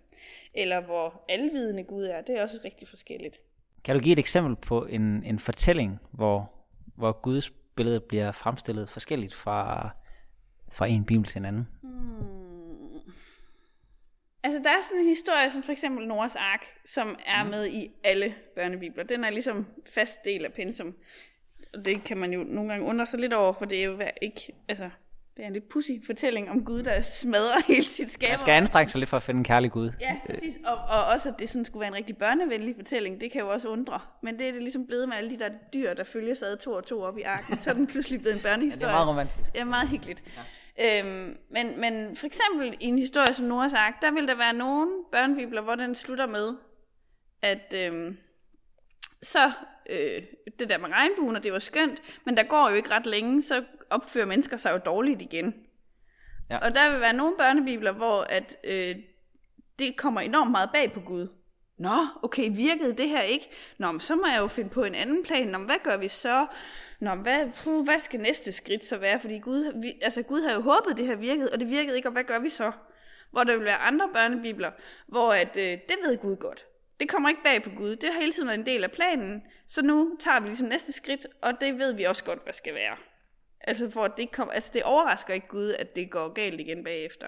Eller 0.53 0.81
hvor 0.81 1.25
alvidende 1.29 1.83
Gud 1.83 2.03
er, 2.03 2.21
det 2.21 2.39
er 2.39 2.43
også 2.43 2.59
rigtig 2.65 2.87
forskelligt. 2.87 3.37
Kan 3.83 3.95
du 3.95 4.01
give 4.01 4.13
et 4.13 4.19
eksempel 4.19 4.55
på 4.55 4.85
en, 4.85 5.23
en 5.23 5.39
fortælling, 5.39 5.99
hvor, 6.11 6.51
hvor 6.95 7.21
Guds 7.21 7.51
billede 7.75 7.99
bliver 7.99 8.31
fremstillet 8.31 8.89
forskelligt 8.89 9.33
fra, 9.33 9.89
fra 10.71 10.85
en 10.87 11.05
bibel 11.05 11.25
til 11.25 11.39
en 11.39 11.45
anden? 11.45 11.67
Hmm. 11.81 12.34
Altså, 14.45 14.59
der 14.63 14.69
er 14.69 14.83
sådan 14.83 15.01
en 15.01 15.07
historie, 15.07 15.51
som 15.51 15.63
for 15.63 15.71
eksempel 15.71 16.07
Noras 16.07 16.35
Ark, 16.35 16.65
som 16.85 17.19
er 17.25 17.43
mm. 17.43 17.49
med 17.49 17.67
i 17.67 17.91
alle 18.03 18.35
børnebibler. 18.55 19.03
Den 19.03 19.23
er 19.23 19.29
ligesom 19.29 19.65
fast 19.93 20.25
del 20.25 20.45
af 20.45 20.53
pensum. 20.53 20.93
Og 21.73 21.85
det 21.85 22.03
kan 22.03 22.17
man 22.17 22.33
jo 22.33 22.43
nogle 22.43 22.69
gange 22.69 22.87
undre 22.87 23.05
sig 23.05 23.19
lidt 23.19 23.33
over, 23.33 23.53
for 23.53 23.65
det 23.65 23.79
er 23.79 23.83
jo 23.83 24.01
ikke, 24.21 24.53
altså, 24.67 24.89
det 25.37 25.43
er 25.43 25.47
en 25.47 25.53
lidt 25.53 25.69
pussy 25.69 25.91
fortælling 26.05 26.49
om 26.49 26.65
Gud, 26.65 26.83
der 26.83 27.01
smadrer 27.01 27.61
hele 27.73 27.85
sit 27.85 28.11
skaber. 28.11 28.31
Man 28.31 28.39
skal 28.39 28.51
anstrenge 28.51 28.89
sig 28.89 28.99
lidt 28.99 29.09
for 29.09 29.17
at 29.17 29.23
finde 29.23 29.37
en 29.37 29.43
kærlig 29.43 29.71
Gud. 29.71 29.91
Ja, 30.01 30.15
præcis. 30.25 30.57
Og, 30.65 30.75
og 30.75 31.05
også, 31.13 31.29
at 31.29 31.35
det 31.39 31.49
sådan 31.49 31.65
skulle 31.65 31.81
være 31.81 31.89
en 31.89 31.95
rigtig 31.95 32.17
børnevenlig 32.17 32.75
fortælling, 32.75 33.21
det 33.21 33.31
kan 33.31 33.41
jo 33.41 33.49
også 33.49 33.67
undre. 33.67 33.99
Men 34.23 34.39
det 34.39 34.47
er 34.47 34.51
det 34.51 34.61
ligesom 34.61 34.87
blevet 34.87 35.09
med 35.09 35.17
alle 35.17 35.29
de 35.29 35.39
der 35.39 35.49
dyr, 35.73 35.93
der 35.93 36.03
følger 36.03 36.35
sig 36.35 36.59
to 36.59 36.71
og 36.71 36.85
to 36.85 37.01
op 37.01 37.17
i 37.17 37.21
arken. 37.21 37.57
Så 37.57 37.69
er 37.69 37.73
den 37.73 37.87
pludselig 37.87 38.21
blevet 38.21 38.35
en 38.35 38.41
børnehistorie. 38.41 38.93
Ja, 38.93 38.97
det 38.97 39.01
er 39.01 39.05
meget 39.05 39.07
romantisk. 39.07 39.55
Ja, 39.55 39.63
meget 39.63 39.89
hyggeligt. 39.89 40.23
Ja. 40.37 40.41
Øhm, 40.81 41.37
men, 41.49 41.79
men 41.79 42.15
for 42.15 42.25
eksempel 42.25 42.77
i 42.79 42.85
en 42.85 42.97
historie 42.97 43.33
som 43.33 43.45
Noahs 43.45 43.73
Ark, 43.73 44.01
der 44.01 44.11
vil 44.11 44.27
der 44.27 44.35
være 44.35 44.53
nogle 44.53 44.91
børnebibler, 45.11 45.61
hvor 45.61 45.75
den 45.75 45.95
slutter 45.95 46.25
med, 46.25 46.55
at 47.41 47.73
øhm, 47.75 48.17
så 49.21 49.51
øh, 49.89 50.23
det 50.59 50.69
der 50.69 50.77
med 50.77 50.89
regnbuen, 50.89 51.35
og 51.35 51.43
det 51.43 51.53
var 51.53 51.59
skønt, 51.59 52.01
men 52.25 52.37
der 52.37 52.43
går 52.43 52.69
jo 52.69 52.75
ikke 52.75 52.91
ret 52.91 53.05
længe, 53.05 53.41
så 53.41 53.63
opfører 53.89 54.25
mennesker 54.25 54.57
sig 54.57 54.71
jo 54.71 54.77
dårligt 54.77 55.21
igen. 55.21 55.53
Ja. 56.49 56.57
Og 56.57 56.75
der 56.75 56.91
vil 56.91 57.01
være 57.01 57.13
nogle 57.13 57.37
børnebibler, 57.37 57.91
hvor 57.91 58.21
at, 58.21 58.57
øh, 58.63 58.95
det 59.79 59.97
kommer 59.97 60.21
enormt 60.21 60.51
meget 60.51 60.69
bag 60.73 60.93
på 60.93 60.99
Gud. 60.99 61.27
Nå, 61.77 61.95
okay, 62.23 62.49
virkede 62.55 62.97
det 62.97 63.09
her 63.09 63.21
ikke? 63.21 63.49
Nå, 63.77 63.91
men 63.91 63.99
så 63.99 64.15
må 64.15 64.27
jeg 64.27 64.39
jo 64.39 64.47
finde 64.47 64.69
på 64.69 64.83
en 64.83 64.95
anden 64.95 65.23
plan. 65.23 65.47
Nå, 65.47 65.57
hvad 65.57 65.79
gør 65.83 65.97
vi 65.97 66.07
så? 66.07 66.47
Nå, 66.99 67.15
hvad, 67.15 67.51
puh, 67.63 67.83
hvad 67.83 67.99
skal 67.99 68.19
næste 68.19 68.51
skridt 68.51 68.85
så 68.85 68.97
være? 68.97 69.19
Fordi 69.19 69.39
Gud, 69.39 69.81
vi, 69.81 69.93
altså 70.01 70.23
Gud 70.23 70.41
havde 70.41 70.55
jo 70.55 70.61
håbet, 70.61 70.97
det 70.97 71.07
her 71.07 71.15
virkede, 71.15 71.49
og 71.53 71.59
det 71.59 71.69
virkede 71.69 71.95
ikke, 71.95 72.07
og 72.07 72.13
hvad 72.13 72.23
gør 72.23 72.39
vi 72.39 72.49
så? 72.49 72.71
Hvor 73.31 73.43
der 73.43 73.55
vil 73.55 73.65
være 73.65 73.77
andre 73.77 74.09
børnebibler, 74.13 74.71
hvor 75.07 75.33
at, 75.33 75.57
øh, 75.57 75.63
det 75.63 75.95
ved 76.03 76.17
Gud 76.17 76.35
godt. 76.35 76.65
Det 76.99 77.09
kommer 77.09 77.29
ikke 77.29 77.43
bag 77.43 77.63
på 77.63 77.69
Gud. 77.69 77.95
Det 77.95 78.13
har 78.13 78.19
hele 78.19 78.33
tiden 78.33 78.47
været 78.47 78.59
en 78.59 78.65
del 78.65 78.83
af 78.83 78.91
planen. 78.91 79.43
Så 79.67 79.81
nu 79.81 80.17
tager 80.19 80.39
vi 80.39 80.47
ligesom 80.47 80.67
næste 80.67 80.91
skridt, 80.91 81.27
og 81.41 81.61
det 81.61 81.77
ved 81.77 81.93
vi 81.93 82.03
også 82.03 82.23
godt, 82.23 82.43
hvad 82.43 82.53
skal 82.53 82.73
være. 82.73 82.97
Altså, 83.61 83.89
for 83.89 84.03
at 84.03 84.11
det, 84.17 84.31
kom, 84.31 84.49
altså 84.53 84.71
det 84.73 84.83
overrasker 84.83 85.33
ikke 85.33 85.47
Gud, 85.47 85.69
at 85.69 85.95
det 85.95 86.11
går 86.11 86.33
galt 86.33 86.59
igen 86.59 86.83
bagefter. 86.83 87.27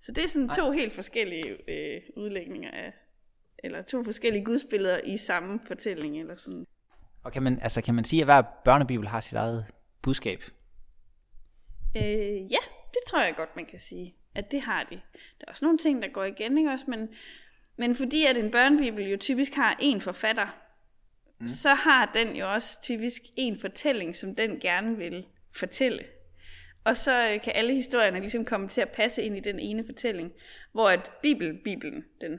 Så 0.00 0.12
det 0.12 0.24
er 0.24 0.28
sådan 0.28 0.48
to 0.48 0.70
helt 0.70 0.92
forskellige 0.92 1.70
øh, 1.70 2.00
udlægninger 2.16 2.70
af, 2.70 2.92
eller 3.64 3.82
to 3.82 4.04
forskellige 4.04 4.44
gudsbilleder 4.44 5.00
i 5.04 5.16
samme 5.16 5.60
fortælling, 5.66 6.20
eller 6.20 6.36
sådan. 6.36 6.66
Og 7.24 7.32
kan 7.32 7.42
man, 7.42 7.58
altså, 7.62 7.82
kan 7.82 7.94
man 7.94 8.04
sige, 8.04 8.22
at 8.22 8.26
hver 8.26 8.42
børnebibel 8.64 9.08
har 9.08 9.20
sit 9.20 9.36
eget 9.36 9.66
budskab? 10.02 10.42
Øh, 11.96 12.52
ja, 12.52 12.58
det 12.90 13.00
tror 13.06 13.22
jeg 13.22 13.34
godt, 13.36 13.56
man 13.56 13.66
kan 13.66 13.78
sige, 13.78 14.14
at 14.34 14.52
det 14.52 14.60
har 14.60 14.84
de. 14.84 14.94
Der 15.14 15.44
er 15.46 15.50
også 15.50 15.64
nogle 15.64 15.78
ting, 15.78 16.02
der 16.02 16.08
går 16.08 16.24
igen, 16.24 16.58
ikke 16.58 16.70
også? 16.70 16.84
Men, 16.88 17.08
men 17.76 17.94
fordi 17.94 18.24
at 18.24 18.36
en 18.36 18.50
børnebibel 18.50 19.10
jo 19.10 19.16
typisk 19.16 19.54
har 19.54 19.76
en 19.80 20.00
forfatter, 20.00 20.46
mm. 21.40 21.48
så 21.48 21.74
har 21.74 22.10
den 22.14 22.36
jo 22.36 22.52
også 22.52 22.82
typisk 22.82 23.22
en 23.36 23.60
fortælling, 23.60 24.16
som 24.16 24.34
den 24.34 24.60
gerne 24.60 24.96
vil 24.96 25.26
fortælle. 25.56 26.04
Og 26.84 26.96
så 26.96 27.28
øh, 27.28 27.40
kan 27.40 27.52
alle 27.56 27.74
historierne 27.74 28.20
ligesom 28.20 28.44
komme 28.44 28.68
til 28.68 28.80
at 28.80 28.88
passe 28.88 29.22
ind 29.22 29.36
i 29.36 29.40
den 29.40 29.58
ene 29.58 29.84
fortælling, 29.84 30.32
hvor 30.72 30.88
at 30.88 31.12
Bibel, 31.22 31.58
Bibelen, 31.64 32.04
den 32.20 32.38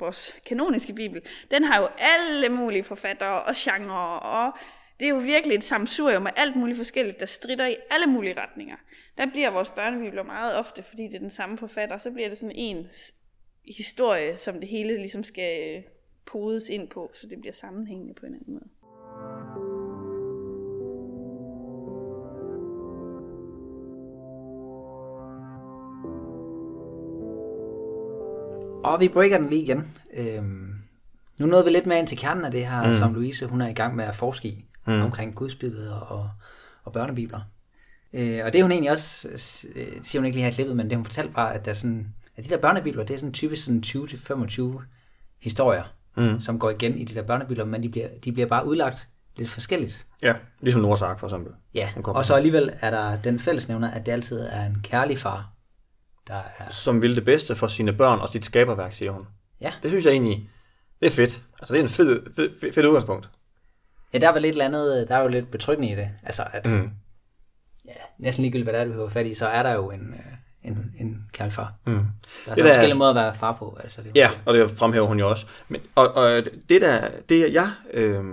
vores 0.00 0.40
kanoniske 0.46 0.92
bibel, 0.92 1.22
den 1.50 1.64
har 1.64 1.80
jo 1.80 1.88
alle 1.98 2.48
mulige 2.48 2.84
forfattere 2.84 3.42
og 3.42 3.54
genrer, 3.56 4.18
og 4.18 4.58
det 5.00 5.06
er 5.06 5.10
jo 5.10 5.18
virkelig 5.18 5.54
et 5.54 5.64
samsurium 5.64 6.22
med 6.22 6.30
alt 6.36 6.56
muligt 6.56 6.76
forskelligt, 6.76 7.20
der 7.20 7.26
strider 7.26 7.66
i 7.66 7.76
alle 7.90 8.06
mulige 8.06 8.40
retninger. 8.40 8.76
Der 9.18 9.26
bliver 9.26 9.50
vores 9.50 9.68
børnebibler 9.68 10.22
meget 10.22 10.56
ofte, 10.56 10.82
fordi 10.82 11.02
det 11.02 11.14
er 11.14 11.18
den 11.18 11.30
samme 11.30 11.58
forfatter, 11.58 11.98
så 11.98 12.10
bliver 12.10 12.28
det 12.28 12.38
sådan 12.38 12.54
en 12.54 12.88
historie, 13.76 14.36
som 14.36 14.60
det 14.60 14.68
hele 14.68 14.96
ligesom 14.96 15.22
skal 15.22 15.76
øh, 15.76 15.82
podes 16.26 16.68
ind 16.68 16.88
på, 16.88 17.10
så 17.14 17.26
det 17.26 17.40
bliver 17.40 17.52
sammenhængende 17.52 18.14
på 18.14 18.26
en 18.26 18.34
anden 18.34 18.54
måde. 18.54 19.67
Og 28.84 29.00
vi 29.00 29.08
breaker 29.08 29.38
den 29.38 29.48
lige 29.48 29.62
igen. 29.62 29.96
Øhm, 30.14 30.74
nu 31.40 31.46
nåede 31.46 31.64
vi 31.64 31.70
lidt 31.70 31.86
mere 31.86 31.98
ind 31.98 32.06
til 32.06 32.18
kernen 32.18 32.44
af 32.44 32.50
det 32.50 32.66
her, 32.66 32.86
mm. 32.86 32.94
som 32.94 33.14
Louise 33.14 33.46
hun 33.46 33.60
er 33.60 33.68
i 33.68 33.72
gang 33.72 33.96
med 33.96 34.04
at 34.04 34.14
forske 34.14 34.48
i, 34.48 34.64
mm. 34.86 35.02
omkring 35.02 35.34
gudsbilleder 35.34 35.94
og, 35.94 36.30
og 36.84 36.92
børnebibler. 36.92 37.40
Øh, 38.12 38.40
og 38.44 38.52
det 38.52 38.58
er 38.58 38.62
hun 38.62 38.72
egentlig 38.72 38.90
også, 38.90 39.28
øh, 39.74 39.86
det 39.96 40.06
siger 40.06 40.20
hun 40.20 40.26
ikke 40.26 40.36
lige 40.36 40.42
her 40.42 40.50
i 40.50 40.54
klippet, 40.54 40.76
men 40.76 40.88
det 40.88 40.96
hun 40.96 41.04
fortalte 41.04 41.32
bare, 41.32 41.54
at, 41.54 41.64
der 41.64 41.70
er 41.70 41.74
sådan, 41.74 42.14
at 42.36 42.44
de 42.44 42.48
der 42.48 42.58
børnebibler, 42.58 43.04
det 43.04 43.14
er 43.14 43.18
sådan 43.18 43.32
typisk 43.32 43.64
sådan 43.64 43.82
20-25 43.86 44.82
historier, 45.40 45.84
mm. 46.16 46.40
som 46.40 46.58
går 46.58 46.70
igen 46.70 46.98
i 46.98 47.04
de 47.04 47.14
der 47.14 47.22
børnebibler, 47.22 47.64
men 47.64 47.82
de 47.82 47.88
bliver, 47.88 48.08
de 48.24 48.32
bliver 48.32 48.48
bare 48.48 48.66
udlagt 48.66 49.08
lidt 49.36 49.50
forskelligt. 49.50 50.06
Ja, 50.22 50.34
ligesom 50.60 50.82
Noras 50.82 51.02
Ark 51.02 51.18
for 51.18 51.26
eksempel. 51.26 51.52
Ja, 51.74 51.88
og 52.04 52.26
så 52.26 52.34
alligevel 52.34 52.72
er 52.80 52.90
der 52.90 53.22
den 53.22 53.38
fællesnævner, 53.38 53.90
at 53.90 54.06
det 54.06 54.12
altid 54.12 54.40
er 54.40 54.66
en 54.66 54.76
kærlig 54.82 55.18
far, 55.18 55.52
der 56.28 56.42
er... 56.58 56.70
Som 56.70 57.02
vil 57.02 57.16
det 57.16 57.24
bedste 57.24 57.54
for 57.54 57.66
sine 57.66 57.92
børn 57.92 58.18
og 58.18 58.28
sit 58.28 58.44
skaberværk, 58.44 58.92
siger 58.92 59.10
hun. 59.10 59.26
Ja. 59.60 59.72
Det 59.82 59.90
synes 59.90 60.04
jeg 60.04 60.12
egentlig, 60.12 60.50
det 61.00 61.06
er 61.06 61.10
fedt. 61.10 61.42
Altså, 61.58 61.74
det 61.74 61.80
er 61.80 61.82
en 61.82 61.88
fed, 61.88 62.22
fed, 62.36 62.72
fed, 62.72 62.84
udgangspunkt. 62.84 63.30
Ja, 64.12 64.18
der 64.18 64.28
er 64.28 64.32
vel 64.32 64.42
lidt 64.42 64.60
andet, 64.60 65.08
der 65.08 65.16
er 65.16 65.22
jo 65.22 65.28
lidt 65.28 65.50
betryggende 65.50 65.92
i 65.92 65.94
det. 65.94 66.10
Altså, 66.22 66.42
at 66.52 66.66
mm. 66.66 66.90
ja, 67.88 67.92
næsten 68.18 68.42
ligegyldigt, 68.42 68.70
hvad 68.70 68.80
det 68.80 68.90
er, 68.90 68.96
du 68.96 69.02
har 69.02 69.08
fat 69.08 69.26
i, 69.26 69.34
så 69.34 69.46
er 69.46 69.62
der 69.62 69.72
jo 69.72 69.90
en, 69.90 70.14
øh, 70.14 70.70
en, 70.70 70.94
en 70.98 71.28
kærlfar. 71.32 71.74
Mm. 71.86 71.92
Der 71.92 72.00
er 72.50 72.54
det 72.54 72.64
der 72.64 72.70
forskellige 72.70 72.94
er, 72.94 72.98
måder 72.98 73.10
at 73.10 73.16
være 73.16 73.34
far 73.34 73.52
på. 73.52 73.78
Altså, 73.82 74.02
det 74.02 74.12
ja, 74.14 74.30
og 74.44 74.54
det 74.54 74.70
fremhæver 74.70 75.06
hun 75.06 75.18
jo 75.18 75.30
også. 75.30 75.46
Men, 75.68 75.80
og, 75.94 76.14
og 76.14 76.42
det, 76.68 76.82
der, 76.82 77.08
det 77.28 77.52
jeg 77.52 77.70
øh, 77.92 78.24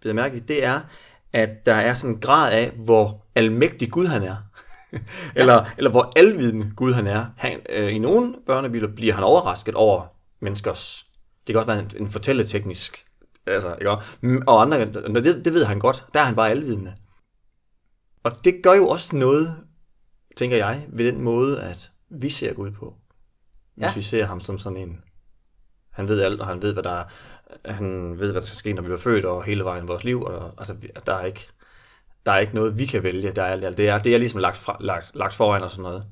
bliver 0.00 0.14
mærke 0.14 0.36
i, 0.36 0.40
det 0.40 0.64
er, 0.64 0.80
at 1.32 1.66
der 1.66 1.74
er 1.74 1.94
sådan 1.94 2.14
en 2.14 2.20
grad 2.20 2.52
af, 2.52 2.70
hvor 2.70 3.24
almægtig 3.34 3.90
Gud 3.90 4.06
han 4.06 4.22
er. 4.22 4.36
Eller, 5.36 5.54
ja. 5.54 5.64
eller 5.78 5.90
hvor 5.90 6.12
alvidende 6.16 6.72
Gud 6.76 6.92
han 6.92 7.06
er. 7.06 7.26
Han, 7.36 7.60
øh, 7.68 7.94
I 7.94 7.98
nogle 7.98 8.34
børnebiler 8.46 8.88
bliver 8.88 9.14
han 9.14 9.24
overrasket 9.24 9.74
over 9.74 10.06
menneskers... 10.40 11.06
Det 11.46 11.52
kan 11.52 11.56
også 11.56 11.72
være 11.72 11.78
en, 11.78 11.90
en 11.96 12.10
fortælleteknisk... 12.10 13.04
Altså, 13.46 13.74
ikke? 13.74 13.90
Og 14.46 14.62
andre, 14.62 14.84
det, 14.84 15.44
det 15.44 15.52
ved 15.52 15.64
han 15.64 15.78
godt. 15.78 16.04
Der 16.14 16.20
er 16.20 16.24
han 16.24 16.34
bare 16.36 16.50
alvidende. 16.50 16.94
Og 18.22 18.32
det 18.44 18.60
gør 18.62 18.74
jo 18.74 18.88
også 18.88 19.16
noget, 19.16 19.56
tænker 20.36 20.56
jeg, 20.56 20.86
ved 20.88 21.06
den 21.06 21.20
måde, 21.20 21.60
at 21.60 21.90
vi 22.10 22.28
ser 22.28 22.54
Gud 22.54 22.70
på. 22.70 22.94
Hvis 23.74 23.84
ja. 23.84 23.94
vi 23.94 24.02
ser 24.02 24.26
ham 24.26 24.40
som 24.40 24.58
sådan 24.58 24.78
en... 24.78 25.00
Han 25.90 26.08
ved 26.08 26.22
alt, 26.22 26.40
og 26.40 26.46
han 26.46 26.62
ved, 26.62 26.72
hvad 26.72 26.82
der 26.82 26.90
er, 26.90 27.04
han 27.72 28.18
ved, 28.18 28.32
hvad 28.32 28.40
der 28.40 28.46
skal 28.46 28.56
ske, 28.56 28.72
når 28.72 28.82
vi 28.82 28.86
bliver 28.86 28.98
født, 28.98 29.24
og 29.24 29.44
hele 29.44 29.64
vejen 29.64 29.84
i 29.84 29.86
vores 29.86 30.04
liv. 30.04 30.22
Og, 30.22 30.54
altså, 30.58 30.76
der 31.06 31.14
er 31.14 31.24
ikke 31.24 31.48
der 32.26 32.32
er 32.32 32.38
ikke 32.38 32.54
noget, 32.54 32.78
vi 32.78 32.86
kan 32.86 33.02
vælge. 33.02 33.32
Der 33.32 33.42
er, 33.42 33.70
det, 33.70 33.88
er, 33.88 33.98
det 33.98 34.14
er 34.14 34.18
ligesom 34.18 34.40
lagt, 34.40 34.56
fra, 34.56 34.76
lagt, 34.80 35.10
lagt 35.14 35.34
foran 35.34 35.62
og 35.62 35.70
sådan 35.70 35.82
noget. 35.82 36.04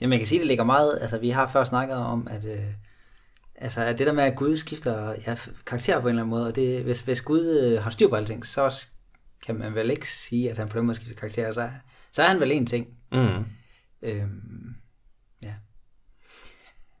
Ja, 0.00 0.06
man 0.06 0.18
kan 0.18 0.26
sige, 0.26 0.38
at 0.38 0.40
det 0.40 0.48
ligger 0.48 0.64
meget... 0.64 0.98
Altså, 1.00 1.18
vi 1.18 1.30
har 1.30 1.46
før 1.46 1.64
snakket 1.64 1.96
om, 1.96 2.28
at, 2.30 2.44
øh, 2.44 2.64
altså, 3.54 3.84
at 3.84 3.98
det 3.98 4.06
der 4.06 4.12
med, 4.12 4.24
at 4.24 4.36
Gud 4.36 4.56
skifter 4.56 5.14
ja, 5.26 5.36
karakter 5.66 6.00
på 6.00 6.08
en 6.08 6.08
eller 6.08 6.22
anden 6.22 6.30
måde, 6.30 6.46
og 6.46 6.56
det, 6.56 6.82
hvis, 6.82 7.00
hvis 7.00 7.20
Gud 7.20 7.58
øh, 7.58 7.82
har 7.82 7.90
styr 7.90 8.08
på 8.08 8.14
alting, 8.16 8.46
så 8.46 8.86
kan 9.46 9.54
man 9.54 9.74
vel 9.74 9.90
ikke 9.90 10.08
sige, 10.08 10.50
at 10.50 10.58
han 10.58 10.68
på 10.68 10.78
den 10.78 10.86
måde 10.86 10.96
skifter 10.96 11.16
karakter. 11.16 11.52
Så, 11.52 11.70
så 12.12 12.22
er 12.22 12.26
han 12.26 12.40
vel 12.40 12.52
en 12.52 12.66
ting. 12.66 12.86
Mm. 13.12 13.44
Øhm, 14.02 14.74
ja. 15.42 15.54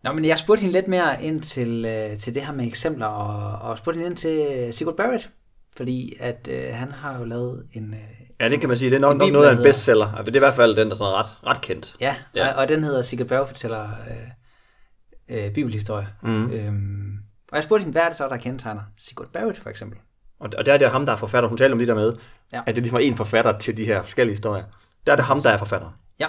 Nå, 0.04 0.12
men 0.12 0.24
jeg 0.24 0.38
spurgte 0.38 0.60
hende 0.60 0.72
lidt 0.72 0.88
mere 0.88 1.24
ind 1.24 1.42
til, 1.42 1.84
øh, 1.84 2.16
til 2.16 2.34
det 2.34 2.46
her 2.46 2.52
med 2.52 2.66
eksempler, 2.66 3.06
og, 3.06 3.70
og 3.70 3.78
spurgte 3.78 3.98
hende 3.98 4.10
ind 4.10 4.16
til 4.16 4.68
Sigurd 4.74 4.96
Barrett, 4.96 5.30
fordi 5.76 6.16
at 6.20 6.48
øh, 6.50 6.74
han 6.74 6.92
har 6.92 7.18
jo 7.18 7.24
lavet 7.24 7.66
en... 7.72 7.94
Øh, 7.94 8.00
ja, 8.40 8.48
det 8.48 8.60
kan 8.60 8.68
man 8.68 8.78
sige, 8.78 8.90
det 8.90 8.96
er 8.96 9.00
nok, 9.00 9.16
nok 9.16 9.32
noget 9.32 9.48
af 9.48 9.52
en 9.52 9.62
bestseller. 9.62 10.06
Altså, 10.06 10.30
det 10.30 10.36
er 10.36 10.40
i 10.40 10.46
hvert 10.46 10.56
fald 10.56 10.76
den, 10.76 10.86
der 10.86 10.92
er 10.92 10.98
sådan 10.98 11.14
ret, 11.14 11.46
ret 11.46 11.60
kendt. 11.60 11.96
Ja, 12.00 12.16
ja. 12.34 12.52
Og, 12.52 12.54
og 12.54 12.68
den 12.68 12.84
hedder 12.84 13.02
Sigurd 13.02 13.26
Berg 13.26 13.48
fortæller 13.48 13.88
øh, 13.90 15.46
øh, 15.46 15.52
bibelhistorie. 15.54 16.08
Mm. 16.22 16.50
Øhm, 16.50 17.18
og 17.50 17.56
jeg 17.56 17.64
spurgte 17.64 17.82
hende, 17.82 17.92
hvad 17.92 18.02
er 18.02 18.08
det 18.08 18.16
så, 18.16 18.28
der 18.28 18.36
kendetegner 18.36 18.82
Sigurd 18.98 19.28
Barrett 19.32 19.58
for 19.58 19.70
eksempel? 19.70 19.98
Og, 20.40 20.50
og 20.58 20.66
der 20.66 20.72
er 20.72 20.78
det 20.78 20.90
ham, 20.90 21.06
der 21.06 21.12
er 21.12 21.16
forfatter. 21.16 21.48
Hun 21.48 21.58
taler 21.58 21.72
om 21.72 21.78
det 21.78 21.88
der 21.88 21.94
med, 21.94 22.16
ja. 22.52 22.62
at 22.66 22.74
det 22.74 22.82
ligesom 22.82 22.96
er 22.96 23.00
en 23.00 23.16
forfatter 23.16 23.58
til 23.58 23.76
de 23.76 23.84
her 23.84 24.02
forskellige 24.02 24.34
historier. 24.34 24.64
Der 25.06 25.12
er 25.12 25.16
det 25.16 25.24
ham, 25.24 25.42
der 25.42 25.50
er 25.50 25.58
forfatter. 25.58 25.98
Ja, 26.20 26.28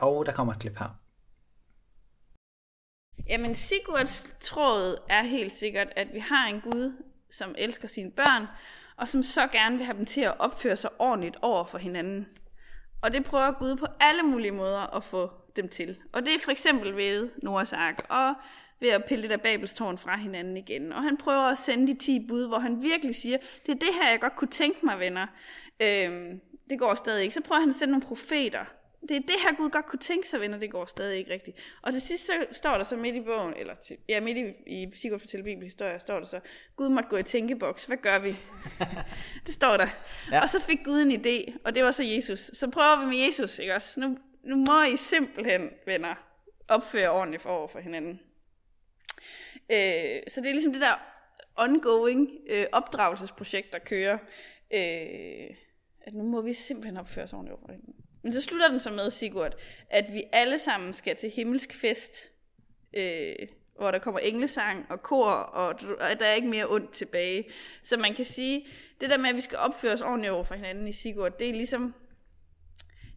og 0.00 0.26
der 0.26 0.32
kommer 0.32 0.52
et 0.52 0.58
klip 0.58 0.78
her. 0.78 0.98
Jamen 3.28 3.54
Sigurds 3.54 4.30
tråd 4.40 4.96
er 5.08 5.22
helt 5.22 5.52
sikkert, 5.52 5.88
at 5.96 6.08
vi 6.14 6.18
har 6.18 6.46
en 6.46 6.60
Gud, 6.60 6.92
som 7.30 7.54
elsker 7.58 7.88
sine 7.88 8.10
børn, 8.10 8.46
og 8.96 9.08
som 9.08 9.22
så 9.22 9.46
gerne 9.46 9.76
vil 9.76 9.84
have 9.84 9.96
dem 9.96 10.06
til 10.06 10.20
at 10.20 10.34
opføre 10.38 10.76
sig 10.76 10.90
ordentligt 10.98 11.36
over 11.42 11.64
for 11.64 11.78
hinanden. 11.78 12.26
Og 13.02 13.12
det 13.12 13.24
prøver 13.24 13.52
Gud 13.52 13.76
på 13.76 13.86
alle 14.00 14.22
mulige 14.22 14.52
måder 14.52 14.96
at 14.96 15.04
få 15.04 15.30
dem 15.56 15.68
til. 15.68 15.98
Og 16.12 16.26
det 16.26 16.34
er 16.34 16.38
for 16.38 16.50
eksempel 16.50 16.96
ved 16.96 17.28
Noahs 17.42 17.72
ark, 17.72 18.06
og 18.08 18.34
ved 18.80 18.88
at 18.88 19.04
pille 19.04 19.22
det 19.22 19.30
der 19.30 19.36
babelstårn 19.36 19.98
fra 19.98 20.16
hinanden 20.16 20.56
igen. 20.56 20.92
Og 20.92 21.02
han 21.02 21.16
prøver 21.16 21.42
at 21.42 21.58
sende 21.58 21.86
de 21.86 21.98
10 21.98 22.26
bud, 22.28 22.48
hvor 22.48 22.58
han 22.58 22.82
virkelig 22.82 23.14
siger, 23.14 23.36
det 23.66 23.72
er 23.72 23.78
det 23.78 23.94
her, 24.02 24.10
jeg 24.10 24.20
godt 24.20 24.36
kunne 24.36 24.48
tænke 24.48 24.86
mig, 24.86 24.98
venner. 24.98 25.26
Øhm, 25.80 26.40
det 26.70 26.78
går 26.78 26.94
stadig 26.94 27.22
ikke. 27.22 27.34
Så 27.34 27.40
prøver 27.40 27.60
han 27.60 27.68
at 27.68 27.74
sende 27.74 27.92
nogle 27.92 28.06
profeter, 28.06 28.64
det 29.00 29.16
er 29.16 29.20
det 29.20 29.36
her 29.42 29.56
Gud 29.56 29.70
godt 29.70 29.86
kunne 29.86 29.98
tænke 29.98 30.28
sig, 30.28 30.40
venner, 30.40 30.58
det 30.58 30.70
går 30.70 30.86
stadig 30.86 31.18
ikke 31.18 31.32
rigtigt. 31.32 31.56
Og 31.82 31.92
til 31.92 32.00
sidst 32.00 32.26
så 32.26 32.32
står 32.52 32.76
der 32.76 32.84
så 32.84 32.96
midt 32.96 33.16
i 33.16 33.20
bogen, 33.20 33.54
eller 33.56 33.74
ja, 34.08 34.20
midt 34.20 34.38
i, 34.38 34.80
i 34.80 34.90
Sigurd 34.92 35.20
fortæller 35.20 35.44
bibelhistorie, 35.44 36.00
står 36.00 36.18
der 36.18 36.26
så, 36.26 36.40
Gud 36.76 36.88
måtte 36.88 37.08
gå 37.08 37.16
i 37.16 37.22
tænkeboks, 37.22 37.84
hvad 37.84 37.96
gør 37.96 38.18
vi? 38.18 38.28
det 39.46 39.54
står 39.54 39.76
der. 39.76 39.88
Ja. 40.32 40.42
Og 40.42 40.48
så 40.50 40.60
fik 40.60 40.78
Gud 40.84 41.02
en 41.02 41.12
idé, 41.12 41.58
og 41.64 41.74
det 41.74 41.84
var 41.84 41.90
så 41.90 42.02
Jesus. 42.02 42.38
Så 42.38 42.70
prøver 42.70 43.00
vi 43.00 43.06
med 43.06 43.26
Jesus, 43.26 43.58
ikke 43.58 43.74
også? 43.74 44.00
Nu, 44.00 44.18
nu 44.42 44.56
må 44.56 44.82
I 44.82 44.96
simpelthen, 44.96 45.70
venner, 45.86 46.14
opføre 46.68 47.10
ordentligt 47.10 47.42
for 47.42 47.50
over 47.50 47.68
for 47.68 47.78
hinanden. 47.78 48.20
Øh, 49.72 50.20
så 50.28 50.40
det 50.40 50.46
er 50.46 50.52
ligesom 50.52 50.72
det 50.72 50.82
der 50.82 50.94
ongoing 51.56 52.30
øh, 52.50 52.66
opdragelsesprojekt, 52.72 53.72
der 53.72 53.78
kører. 53.78 54.18
Øh, 54.74 55.56
at 56.00 56.14
nu 56.14 56.24
må 56.24 56.40
vi 56.40 56.52
simpelthen 56.52 56.96
opføre 56.96 57.24
os 57.24 57.32
ordentligt 57.32 57.52
over 57.52 57.60
for 57.66 57.72
hinanden. 57.72 57.94
Men 58.22 58.32
så 58.32 58.40
slutter 58.40 58.68
den 58.68 58.80
så 58.80 58.90
med, 58.90 59.10
Sigurd, 59.10 59.54
at 59.90 60.04
vi 60.12 60.22
alle 60.32 60.58
sammen 60.58 60.94
skal 60.94 61.16
til 61.16 61.30
himmelsk 61.30 61.74
fest, 61.74 62.30
øh, 62.94 63.34
hvor 63.76 63.90
der 63.90 63.98
kommer 63.98 64.20
englesang 64.20 64.86
og 64.90 65.02
kor, 65.02 65.30
og, 65.30 65.66
og 66.00 66.20
der 66.20 66.26
er 66.26 66.34
ikke 66.34 66.48
mere 66.48 66.66
ondt 66.68 66.92
tilbage. 66.92 67.44
Så 67.82 67.96
man 67.96 68.14
kan 68.14 68.24
sige, 68.24 68.66
det 69.00 69.10
der 69.10 69.18
med, 69.18 69.28
at 69.28 69.36
vi 69.36 69.40
skal 69.40 69.58
opføre 69.58 69.92
os 69.92 70.00
ordentligt 70.00 70.32
over 70.32 70.44
for 70.44 70.54
hinanden 70.54 70.88
i 70.88 70.92
Sigurd, 70.92 71.38
det 71.38 71.48
er 71.48 71.52
ligesom, 71.52 71.94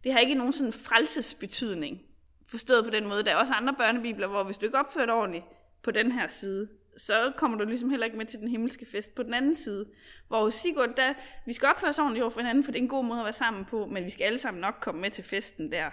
det 0.04 0.12
har 0.12 0.18
ikke 0.18 0.34
nogen 0.34 0.52
sådan 0.52 0.72
frelsesbetydning. 0.72 2.02
Forstået 2.48 2.84
på 2.84 2.90
den 2.90 3.08
måde. 3.08 3.24
Der 3.24 3.30
er 3.30 3.36
også 3.36 3.52
andre 3.52 3.74
børnebibler, 3.78 4.26
hvor 4.26 4.42
hvis 4.42 4.56
du 4.56 4.66
ikke 4.66 4.78
opfører 4.78 5.06
dig 5.06 5.14
ordentligt 5.14 5.44
på 5.82 5.90
den 5.90 6.12
her 6.12 6.28
side, 6.28 6.68
så 6.96 7.32
kommer 7.36 7.58
du 7.58 7.64
ligesom 7.64 7.90
heller 7.90 8.06
ikke 8.06 8.18
med 8.18 8.26
til 8.26 8.40
den 8.40 8.48
himmelske 8.48 8.86
fest 8.86 9.14
på 9.14 9.22
den 9.22 9.34
anden 9.34 9.56
side. 9.56 9.86
Hvor 10.28 10.42
hos 10.42 10.54
Sigurd, 10.54 10.96
der, 10.96 11.14
vi 11.46 11.52
skal 11.52 11.68
opføre 11.68 11.90
os 11.90 11.98
ordentligt 11.98 12.22
over 12.22 12.30
for 12.30 12.40
hinanden, 12.40 12.64
for 12.64 12.72
det 12.72 12.78
er 12.78 12.82
en 12.82 12.88
god 12.88 13.04
måde 13.04 13.18
at 13.18 13.24
være 13.24 13.32
sammen 13.32 13.64
på, 13.64 13.86
men 13.86 14.04
vi 14.04 14.10
skal 14.10 14.24
alle 14.24 14.38
sammen 14.38 14.60
nok 14.60 14.74
komme 14.80 15.00
med 15.00 15.10
til 15.10 15.24
festen 15.24 15.72
der 15.72 15.90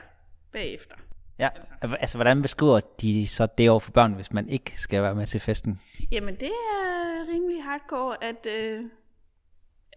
bagefter. 0.51 0.95
Ja, 1.39 1.49
altså, 1.81 1.95
altså 1.95 2.17
hvordan 2.17 2.41
beskriver 2.41 2.79
de 2.79 3.27
så 3.27 3.47
det 3.57 3.69
over 3.69 3.79
for 3.79 3.91
børn, 3.91 4.13
hvis 4.13 4.33
man 4.33 4.49
ikke 4.49 4.73
skal 4.75 5.01
være 5.01 5.15
med 5.15 5.27
til 5.27 5.39
festen? 5.39 5.81
Jamen 6.11 6.35
det 6.35 6.51
er 6.51 7.27
rimelig 7.27 7.63
hardcore, 7.63 8.23
at, 8.23 8.47
øh, 8.59 8.85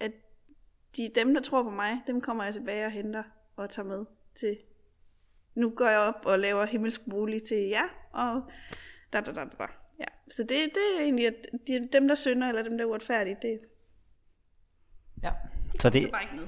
at 0.00 0.12
de, 0.96 1.10
dem, 1.14 1.34
der 1.34 1.42
tror 1.42 1.62
på 1.62 1.70
mig, 1.70 2.00
dem 2.06 2.20
kommer 2.20 2.44
jeg 2.44 2.54
tilbage 2.54 2.86
og 2.86 2.92
henter 2.92 3.22
og 3.56 3.70
tager 3.70 3.86
med 3.86 4.04
til. 4.34 4.58
Nu 5.54 5.70
går 5.70 5.88
jeg 5.88 5.98
op 5.98 6.26
og 6.26 6.38
laver 6.38 6.64
himmelsk 6.64 7.00
bolig 7.10 7.42
til 7.42 7.58
jer, 7.58 7.88
og 8.12 8.42
da 9.12 9.20
da 9.20 9.32
da 9.32 9.44
da. 9.44 9.66
Ja, 10.02 10.06
så 10.30 10.42
det, 10.42 10.48
det 10.50 10.82
er 10.96 11.02
egentlig, 11.02 11.26
at 11.26 11.34
de, 11.66 11.88
dem, 11.92 12.08
der 12.08 12.14
synder, 12.14 12.48
eller 12.48 12.62
dem, 12.62 12.78
der 12.78 12.84
er 12.84 12.88
uretfærdige, 12.88 13.36
det 13.42 13.60
Ja, 15.22 15.32
så 15.80 15.88
det... 15.88 15.94
Det 15.94 16.08
er 16.08 16.10
bare 16.10 16.22
ikke 16.22 16.36
med. 16.36 16.46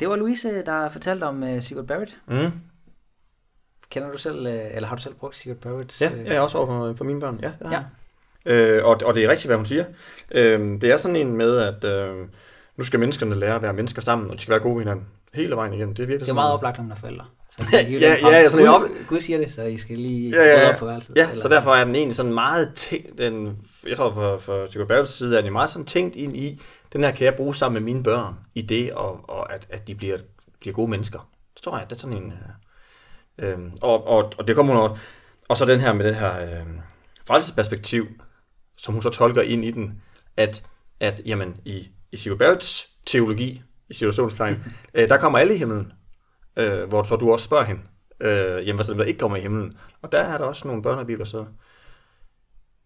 Det 0.00 0.08
var 0.08 0.16
Louise, 0.16 0.64
der 0.64 0.88
fortalte 0.88 1.24
om 1.24 1.42
uh, 1.42 1.60
Sigurd 1.60 1.86
Barrett. 1.86 2.18
Mm. 2.28 2.52
Kender 3.90 4.12
du 4.12 4.18
selv, 4.18 4.46
uh, 4.46 4.76
eller 4.76 4.88
har 4.88 4.96
du 4.96 5.02
selv 5.02 5.14
brugt 5.14 5.36
Sigurd 5.36 5.56
Barrett? 5.56 6.00
Ja, 6.00 6.10
jeg 6.16 6.36
er 6.36 6.40
også 6.40 6.58
over 6.58 6.66
for, 6.66 6.94
for 6.94 7.04
mine 7.04 7.20
børn. 7.20 7.40
Ja, 7.42 7.52
ja. 7.70 7.84
Øh, 8.46 8.84
og, 8.84 9.00
og 9.04 9.14
det 9.14 9.24
er 9.24 9.28
rigtigt, 9.28 9.48
hvad 9.48 9.56
hun 9.56 9.66
siger. 9.66 9.84
Øh, 10.30 10.80
det 10.80 10.84
er 10.84 10.96
sådan 10.96 11.16
en 11.16 11.36
med, 11.36 11.58
at 11.58 11.84
øh, 11.84 12.14
nu 12.76 12.84
skal 12.84 13.00
menneskerne 13.00 13.34
lære 13.34 13.54
at 13.54 13.62
være 13.62 13.72
mennesker 13.72 14.02
sammen, 14.02 14.30
og 14.30 14.36
de 14.36 14.42
skal 14.42 14.52
være 14.52 14.60
gode 14.60 14.76
ved 14.76 14.82
hinanden 14.84 15.06
hele 15.34 15.56
vejen 15.56 15.72
igennem. 15.72 15.94
Det 15.94 16.02
er, 16.02 16.06
virkelig 16.06 16.26
det 16.26 16.30
er 16.30 16.34
meget 16.34 16.52
oplagt, 16.52 16.78
når 16.78 16.84
man 16.84 16.92
er 16.92 16.96
forældre. 16.96 17.24
Så 17.50 17.64
ja, 17.72 17.86
ja, 17.88 18.28
ja, 18.28 18.48
sådan 18.48 18.66
Gud, 18.66 18.74
op... 18.74 18.82
Gud 19.08 19.20
siger 19.20 19.38
det, 19.38 19.52
så 19.52 19.62
I 19.62 19.76
skal 19.76 19.98
lige 19.98 20.30
ja, 20.30 20.44
ja, 20.44 20.60
ja. 20.60 20.72
op 20.72 20.78
på 20.78 20.86
værelset. 20.86 21.16
Ja, 21.16 21.28
eller... 21.28 21.42
så 21.42 21.48
derfor 21.48 21.70
er 21.70 21.84
den 21.84 21.94
egentlig 21.94 22.16
sådan 22.16 22.34
meget 22.34 22.72
tænkt, 22.74 23.18
den, 23.18 23.58
jeg 23.88 23.96
tror 23.96 24.10
for, 24.10 24.38
for 24.38 24.66
Sigurd 24.70 24.88
Bergels 24.88 25.10
side, 25.10 25.38
er 25.38 25.42
den 25.42 25.52
meget 25.52 25.70
sådan 25.70 25.86
tænkt 25.86 26.16
ind 26.16 26.36
i, 26.36 26.60
den 26.92 27.04
her 27.04 27.10
kan 27.10 27.24
jeg 27.24 27.34
bruge 27.34 27.54
sammen 27.54 27.82
med 27.82 27.92
mine 27.92 28.02
børn, 28.02 28.34
i 28.54 28.62
det, 28.62 28.92
og, 28.92 29.20
og 29.28 29.54
at, 29.54 29.66
at 29.70 29.88
de 29.88 29.94
bliver, 29.94 30.18
bliver 30.60 30.74
gode 30.74 30.90
mennesker. 30.90 31.28
Så 31.56 31.62
tror 31.62 31.78
jeg, 31.78 31.90
det 31.90 31.96
er 31.96 32.00
sådan 32.00 32.16
en... 32.16 32.32
Øh, 33.38 33.50
øh, 33.50 33.58
og, 33.82 34.06
og, 34.06 34.32
og 34.38 34.48
det 34.48 34.56
kommer 34.56 34.80
hun 34.80 34.98
Og 35.48 35.56
så 35.56 35.64
den 35.64 35.80
her 35.80 35.92
med 35.92 36.04
det 36.06 36.14
her 36.14 36.40
øh, 36.40 36.66
frelsesperspektiv, 37.26 38.06
som 38.76 38.94
hun 38.94 39.02
så 39.02 39.10
tolker 39.10 39.42
ind 39.42 39.64
i 39.64 39.70
den, 39.70 40.02
at, 40.36 40.62
at 41.00 41.20
jamen, 41.26 41.56
i, 41.64 41.88
i 42.12 42.16
Sigurd 42.16 42.38
Bergets 42.38 42.88
teologi, 43.06 43.62
i 43.88 43.94
situationstegn, 43.94 44.64
øh, 44.94 45.08
der 45.08 45.18
kommer 45.18 45.38
alle 45.38 45.54
i 45.54 45.58
himlen, 45.58 45.92
øh, 46.56 46.88
hvor 46.88 47.02
så 47.02 47.16
du 47.16 47.32
også 47.32 47.44
spørger 47.44 47.64
hende, 47.64 47.82
øh, 48.20 48.66
jamen 48.66 48.74
hvad 48.74 48.84
så 48.84 48.92
dem, 48.92 48.98
der 48.98 49.04
ikke 49.04 49.18
kommer 49.18 49.36
i 49.36 49.40
himlen? 49.40 49.78
Og 50.02 50.12
der 50.12 50.18
er 50.18 50.38
der 50.38 50.44
også 50.44 50.68
nogle 50.68 50.82
børnebibler, 50.82 51.24
så 51.24 51.44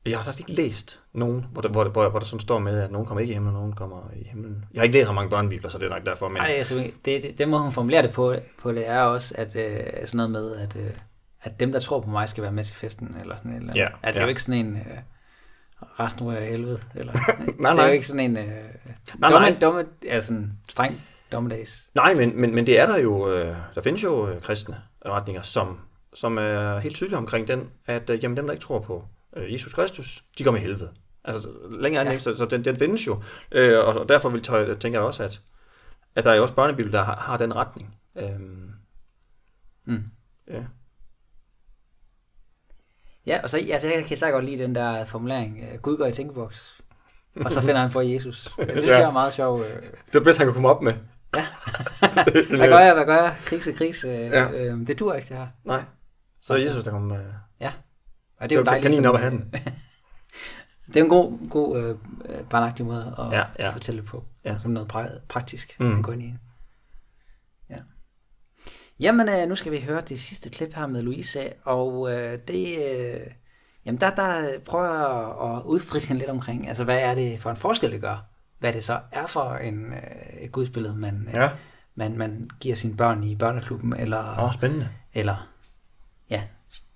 jeg 0.07 0.19
har 0.19 0.25
faktisk 0.25 0.49
ikke 0.49 0.63
læst 0.63 1.01
nogen, 1.13 1.47
hvor 1.53 1.63
der, 1.63 1.69
hvor, 1.69 1.89
hvor, 1.89 2.09
hvor 2.09 2.19
der 2.19 2.27
sådan 2.27 2.41
står 2.41 2.59
med, 2.59 2.81
at 2.81 2.91
nogen 2.91 3.07
kommer 3.07 3.21
ikke 3.21 3.31
i 3.31 3.35
himlen, 3.35 3.55
og 3.55 3.61
nogen 3.61 3.73
kommer 3.73 4.11
i 4.17 4.29
himlen. 4.29 4.65
Jeg 4.75 4.81
har 4.81 4.85
ikke 4.85 4.99
læst 4.99 5.07
så 5.07 5.13
mange 5.13 5.31
børnebibler, 5.31 5.71
så 5.71 5.79
det 5.79 5.87
er 5.87 5.91
nok 5.91 6.07
derfor. 6.07 6.29
Men... 6.29 6.37
Nej, 6.37 6.51
altså, 6.51 6.75
det, 7.05 7.23
det, 7.23 7.39
det 7.39 7.49
må 7.49 7.59
hun 7.59 7.73
formulere 7.73 8.03
det 8.03 8.13
på, 8.13 8.35
på 8.59 8.73
det 8.73 8.89
er 8.89 9.01
også, 9.01 9.35
at 9.39 9.57
øh, 9.57 9.79
sådan 9.79 10.17
noget 10.17 10.31
med, 10.31 10.57
at, 10.57 10.77
øh, 10.77 10.91
at 11.43 11.61
dem, 11.61 11.73
der 11.73 11.81
tror 11.81 12.01
på 12.01 12.11
mig, 12.11 12.29
skal 12.29 12.43
være 12.43 12.53
med 12.53 12.65
til 12.65 12.75
festen, 12.75 13.17
eller 13.21 13.37
sådan 13.37 13.55
eller 13.55 13.73
ja, 13.75 13.85
Altså, 13.85 13.99
ja. 14.05 14.11
det 14.11 14.19
er 14.19 14.23
jo 14.23 14.29
ikke 14.29 14.43
sådan 14.43 14.67
en... 14.67 14.77
Øh, 14.77 14.99
resten 16.01 16.31
af 16.31 16.47
helvede, 16.47 16.81
eller... 16.95 17.13
nej, 17.13 17.75
nej. 17.75 17.75
Det 17.75 17.83
er 17.83 17.87
jo 17.87 17.93
ikke 17.93 18.07
sådan 18.07 18.21
en... 18.21 18.37
Øh, 18.37 18.45
nej, 19.19 19.31
dumme, 19.31 19.49
nej. 19.49 19.59
Dumme, 19.61 19.85
altså 20.09 20.27
sådan 20.27 20.53
streng 20.71 21.03
dommedags. 21.33 21.89
Nej, 21.95 22.15
men, 22.15 22.41
men, 22.41 22.55
men 22.55 22.67
det 22.67 22.81
er 22.81 22.87
der 22.87 22.99
jo... 22.99 23.33
Øh, 23.33 23.57
der 23.75 23.81
findes 23.81 24.03
jo 24.03 24.29
øh, 24.29 24.43
kristne 24.43 24.77
retninger, 25.07 25.43
som, 25.43 25.79
som 26.15 26.39
er 26.39 26.79
helt 26.79 26.97
tydelige 26.97 27.19
omkring 27.19 27.49
den, 27.49 27.71
at 27.87 28.11
øh, 28.11 28.25
jamen, 28.25 28.37
dem, 28.37 28.47
der 28.47 28.53
ikke 28.53 28.65
tror 28.65 28.81
på 28.81 29.05
øh, 29.37 29.53
Jesus 29.53 29.73
Kristus, 29.73 30.25
de 30.39 30.45
går 30.45 30.51
med 30.51 30.61
helvede. 30.61 30.91
Altså, 31.25 31.49
længere 31.71 32.07
ja. 32.07 32.19
så, 32.19 32.37
så 32.37 32.45
den, 32.45 32.65
den 32.65 32.77
findes 32.77 33.07
jo. 33.07 33.23
Øh, 33.53 33.79
og, 33.79 33.85
og 33.85 34.09
derfor 34.09 34.29
vil, 34.29 34.47
jeg, 34.49 34.79
tænker 34.79 34.99
jeg 34.99 35.07
også, 35.07 35.23
at, 35.23 35.41
at 36.15 36.25
der 36.25 36.31
er 36.31 36.35
jo 36.35 36.43
også 36.43 36.55
børnebibler, 36.55 36.93
der 36.99 37.03
har, 37.03 37.17
har 37.17 37.37
den 37.37 37.57
retning. 37.57 37.97
Øh, 38.17 38.41
mm. 39.85 40.05
Ja. 40.49 40.65
Ja, 43.27 43.41
og 43.43 43.51
så 43.51 43.67
altså, 43.73 43.89
jeg 43.89 44.05
kan 44.05 44.17
så 44.17 44.31
godt 44.31 44.45
lide 44.45 44.63
den 44.63 44.75
der 44.75 45.05
formulering, 45.05 45.59
øh, 45.73 45.79
Gud 45.79 45.97
går 45.97 46.07
i 46.07 46.13
tænkeboks, 46.13 46.81
og 47.45 47.53
så 47.53 47.61
finder 47.61 47.81
han 47.81 47.91
for 47.91 48.01
Jesus. 48.01 48.55
Det 48.59 48.69
synes 48.71 48.87
ja. 48.87 48.99
jeg 48.99 49.09
er 49.09 49.13
meget 49.13 49.33
sjov. 49.33 49.61
Øh. 49.61 49.83
Det 50.07 50.19
er 50.19 50.25
bedst, 50.25 50.39
han 50.39 50.47
kan 50.47 50.55
komme 50.55 50.69
op 50.69 50.83
med. 50.83 50.93
Ja. 51.37 51.47
hvad 52.57 52.69
gør 52.69 52.79
jeg, 52.79 52.95
hvad 52.95 53.05
gør 53.05 53.17
jeg? 53.17 53.35
Krigs 53.45 53.67
og 53.67 53.75
krigs. 53.75 54.05
Øh, 54.05 54.11
ja. 54.11 54.51
øh, 54.51 54.87
det 54.87 54.99
dur 54.99 55.15
ikke, 55.15 55.29
det 55.29 55.37
her. 55.37 55.47
Nej. 55.65 55.83
Så 56.43 56.53
er 56.53 56.59
det 56.59 56.67
Jesus, 56.67 56.85
der 56.85 56.91
kommer 56.91 57.17
med. 57.17 57.25
Ja. 57.61 57.73
Og 58.41 58.51
det 58.51 58.57
er 58.57 58.61
jo 58.61 58.65
dejligt. 58.65 58.83
Kaninen 58.83 59.05
op 59.05 59.15
af 59.15 59.21
handen. 59.21 59.55
det 60.87 60.97
er 60.97 61.05
en 61.05 61.09
god, 61.09 61.49
god 61.51 61.83
øh, 61.83 61.97
barnagtig 62.51 62.87
måde 62.87 63.15
at 63.19 63.39
ja, 63.39 63.45
ja. 63.59 63.71
fortælle 63.71 64.03
på. 64.03 64.25
Ja. 64.45 64.59
Som 64.59 64.71
noget 64.71 64.89
praktisk. 65.29 65.77
Mm. 65.81 65.87
Man 65.87 66.03
går 66.03 66.13
ind 66.13 66.23
i. 66.23 66.35
Jamen, 69.01 69.29
øh, 69.29 69.49
nu 69.49 69.57
skal 69.57 69.73
vi 69.73 69.81
høre 69.81 70.01
det 70.01 70.21
sidste 70.21 70.51
klip 70.51 70.75
her 70.75 70.87
med 70.87 71.03
Louise, 71.03 71.53
og 71.65 72.13
øh, 72.13 72.39
det, 72.49 72.93
øh, 72.93 73.27
jamen 73.85 74.01
der, 74.01 74.15
der 74.15 74.59
prøver 74.59 74.85
jeg 74.85 75.57
at 75.57 75.63
udfritte 75.65 76.09
hende 76.09 76.19
lidt 76.19 76.31
omkring, 76.31 76.69
altså 76.69 76.85
hvad 76.85 76.99
er 76.99 77.15
det 77.15 77.41
for 77.41 77.51
en 77.51 77.57
forskel, 77.57 77.93
det 77.93 78.01
gør? 78.01 78.27
Hvad 78.59 78.73
det 78.73 78.85
så 78.85 79.01
er 79.13 79.27
for 79.27 79.55
en 79.55 79.93
øh, 79.93 80.51
gudsbillede, 80.51 80.97
man, 80.97 81.25
øh, 81.29 81.35
ja. 81.35 81.51
man, 81.95 82.19
man 82.19 82.51
giver 82.61 82.75
sine 82.75 82.97
børn 82.97 83.23
i 83.23 83.37
børneklubben, 83.37 83.93
eller, 83.93 84.39
oh, 84.39 84.55
spændende. 84.55 84.89
eller 85.15 85.49
ja, 86.31 86.43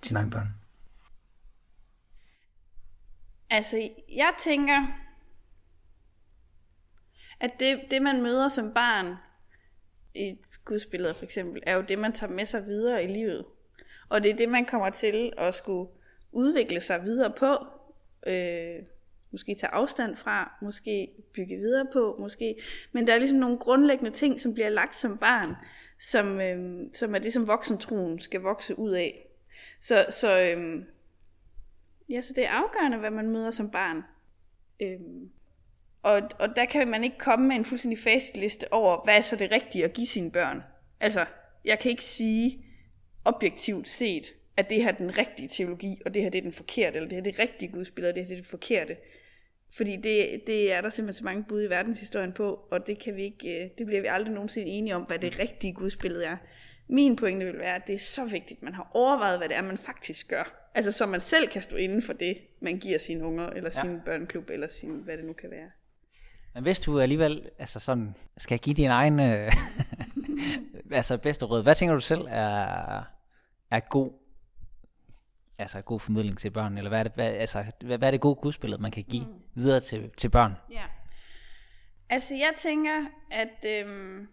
sine 0.03 0.19
egne 0.19 0.31
børn. 0.31 0.55
Altså, 3.51 3.89
jeg 4.17 4.33
tænker, 4.41 4.87
at 7.41 7.51
det, 7.61 7.81
det 7.91 8.03
man 8.03 8.23
møder 8.23 8.49
som 8.49 8.73
barn, 8.75 9.15
i 10.15 10.37
gudsbilleder 10.65 11.15
for 11.15 11.25
eksempel, 11.25 11.63
er 11.67 11.77
jo 11.77 11.83
det, 11.89 11.99
man 11.99 12.13
tager 12.13 12.33
med 12.33 12.45
sig 12.47 12.67
videre 12.67 13.05
i 13.05 13.07
livet. 13.07 13.45
Og 14.09 14.23
det 14.23 14.31
er 14.31 14.37
det, 14.37 14.49
man 14.49 14.67
kommer 14.67 14.91
til 14.91 15.33
at 15.39 15.55
skulle 15.55 15.91
udvikle 16.33 16.81
sig 16.81 17.03
videre 17.05 17.33
på. 17.39 17.67
Øh, 18.27 18.83
måske 19.31 19.55
tage 19.55 19.71
afstand 19.71 20.17
fra, 20.17 20.59
måske 20.63 21.09
bygge 21.33 21.57
videre 21.57 21.87
på, 21.93 22.17
måske. 22.21 22.57
Men 22.93 23.07
der 23.07 23.15
er 23.15 23.19
ligesom 23.19 23.39
nogle 23.39 23.59
grundlæggende 23.59 24.11
ting, 24.11 24.41
som 24.41 24.55
bliver 24.55 24.69
lagt 24.69 24.99
som 24.99 25.19
barn, 25.19 25.55
som, 26.01 26.41
øh, 26.41 26.87
som 26.93 27.15
er 27.15 27.19
det, 27.19 27.33
som 27.33 27.47
voksentroen 27.47 28.19
skal 28.19 28.41
vokse 28.41 28.79
ud 28.79 28.91
af. 28.91 29.29
Så, 29.81 30.07
så, 30.11 30.41
øh, 30.41 30.85
ja, 32.11 32.21
så 32.21 32.33
det 32.37 32.45
er 32.45 32.51
afgørende, 32.51 32.99
hvad 32.99 33.11
man 33.11 33.31
møder 33.31 33.51
som 33.51 33.71
barn. 33.71 34.03
Øh, 34.83 35.01
og, 36.05 36.23
og 36.39 36.57
der 36.57 36.65
kan 36.65 36.89
man 36.89 37.05
ikke 37.05 37.19
komme 37.19 37.49
med 37.49 37.57
en 37.57 37.65
fuldstændig 37.65 37.99
fastliste 37.99 38.73
over, 38.73 39.05
hvad 39.05 39.17
er 39.17 39.21
så 39.21 39.37
det 39.37 39.51
rigtige 39.51 39.85
at 39.85 39.93
give 39.93 40.07
sine 40.07 40.31
børn. 40.31 40.63
Altså, 41.01 41.27
jeg 41.65 41.79
kan 41.79 41.91
ikke 41.91 42.05
sige 42.05 42.65
objektivt 43.25 43.89
set, 43.89 44.27
at 44.57 44.71
det 44.71 44.83
her 44.83 44.89
er 44.89 44.97
den 44.97 45.19
rigtige 45.19 45.49
teologi, 45.49 46.01
og 46.05 46.15
det 46.15 46.23
her 46.23 46.31
det 46.31 46.39
er 46.39 46.43
den 46.43 46.53
forkerte, 46.53 46.97
eller 46.97 47.09
det 47.09 47.17
her 47.17 47.23
det 47.23 47.31
er 47.31 47.33
det 47.33 47.41
rigtige 47.41 47.73
gudsbillede, 47.73 48.11
og 48.11 48.15
det 48.15 48.23
her 48.23 48.29
det 48.29 48.35
er 48.35 48.41
det 48.43 48.51
forkerte. 48.51 48.97
Fordi 49.73 49.97
det, 49.97 50.43
det 50.47 50.73
er 50.73 50.81
der 50.81 50.91
simpelthen 50.91 51.19
så 51.19 51.25
mange 51.25 51.45
bud 51.49 51.63
i 51.63 51.71
verdenshistorien 51.71 52.33
på, 52.33 52.69
og 52.71 52.87
det 52.87 52.99
kan 52.99 53.17
vi 53.17 53.23
ikke, 53.23 53.65
øh, 53.65 53.71
det 53.79 53.87
bliver 53.87 54.01
vi 54.01 54.07
aldrig 54.07 54.35
nogensinde 54.35 54.67
enige 54.67 54.97
om, 54.97 55.03
hvad 55.03 55.19
det 55.19 55.39
rigtige 55.39 55.73
gudsbillede 55.73 56.25
er. 56.25 56.37
Min 56.89 57.17
pointe 57.17 57.47
vil 57.47 57.59
være, 57.59 57.75
at 57.75 57.87
det 57.87 57.95
er 57.95 57.99
så 57.99 58.25
vigtigt, 58.25 58.59
at 58.59 58.63
man 58.63 58.75
har 58.75 58.91
overvejet, 58.95 59.39
hvad 59.39 59.49
det 59.49 59.57
er, 59.57 59.63
man 59.63 59.79
faktisk 59.79 60.29
gør. 60.29 60.71
Altså 60.75 60.93
så 60.93 61.07
man 61.07 61.21
selv 61.21 61.49
kan 61.49 61.63
stå 61.63 61.77
inden 61.77 62.03
for 62.03 62.13
det, 62.13 62.39
man 62.61 62.79
giver 62.79 62.99
sine 62.99 63.25
unger, 63.25 63.47
eller 63.47 63.71
ja. 63.75 63.81
sin 63.81 64.01
børneklub, 64.05 64.51
eller 64.51 64.69
sin, 64.69 64.91
hvad 64.91 65.17
det 65.17 65.25
nu 65.25 65.33
kan 65.33 65.51
være. 65.51 65.71
Men 66.55 66.63
hvis 66.63 66.81
du 66.81 67.01
alligevel 67.01 67.51
altså 67.59 67.81
sådan, 67.81 68.15
skal 68.37 68.59
give 68.59 68.75
din 68.75 68.91
egen 68.91 69.21
øh, 69.21 69.53
altså 70.93 71.19
bedste 71.19 71.47
råd, 71.47 71.63
hvad 71.63 71.75
tænker 71.75 71.95
du 71.95 72.01
selv 72.01 72.27
er, 72.29 73.03
er 73.71 73.81
god 73.81 74.13
altså 75.59 75.81
god 75.81 76.01
formidling 76.01 76.39
til 76.39 76.51
børn, 76.51 76.79
eller 76.79 76.89
hvad 76.89 76.99
er 76.99 77.03
det, 77.03 77.13
hvad, 77.15 77.33
altså, 77.33 77.65
hvad, 77.85 77.99
hvad 77.99 78.09
er 78.09 78.11
det 78.11 78.21
gode 78.21 78.35
gudsbillede, 78.35 78.83
man 78.83 78.91
kan 78.91 79.05
give 79.05 79.27
mm. 79.27 79.33
videre 79.55 79.81
til, 79.81 80.11
til 80.17 80.29
børn? 80.29 80.55
Ja. 80.71 80.85
Altså 82.09 82.35
jeg 82.35 82.53
tænker, 82.59 83.07
at 83.31 83.67
øhm, 83.67 84.29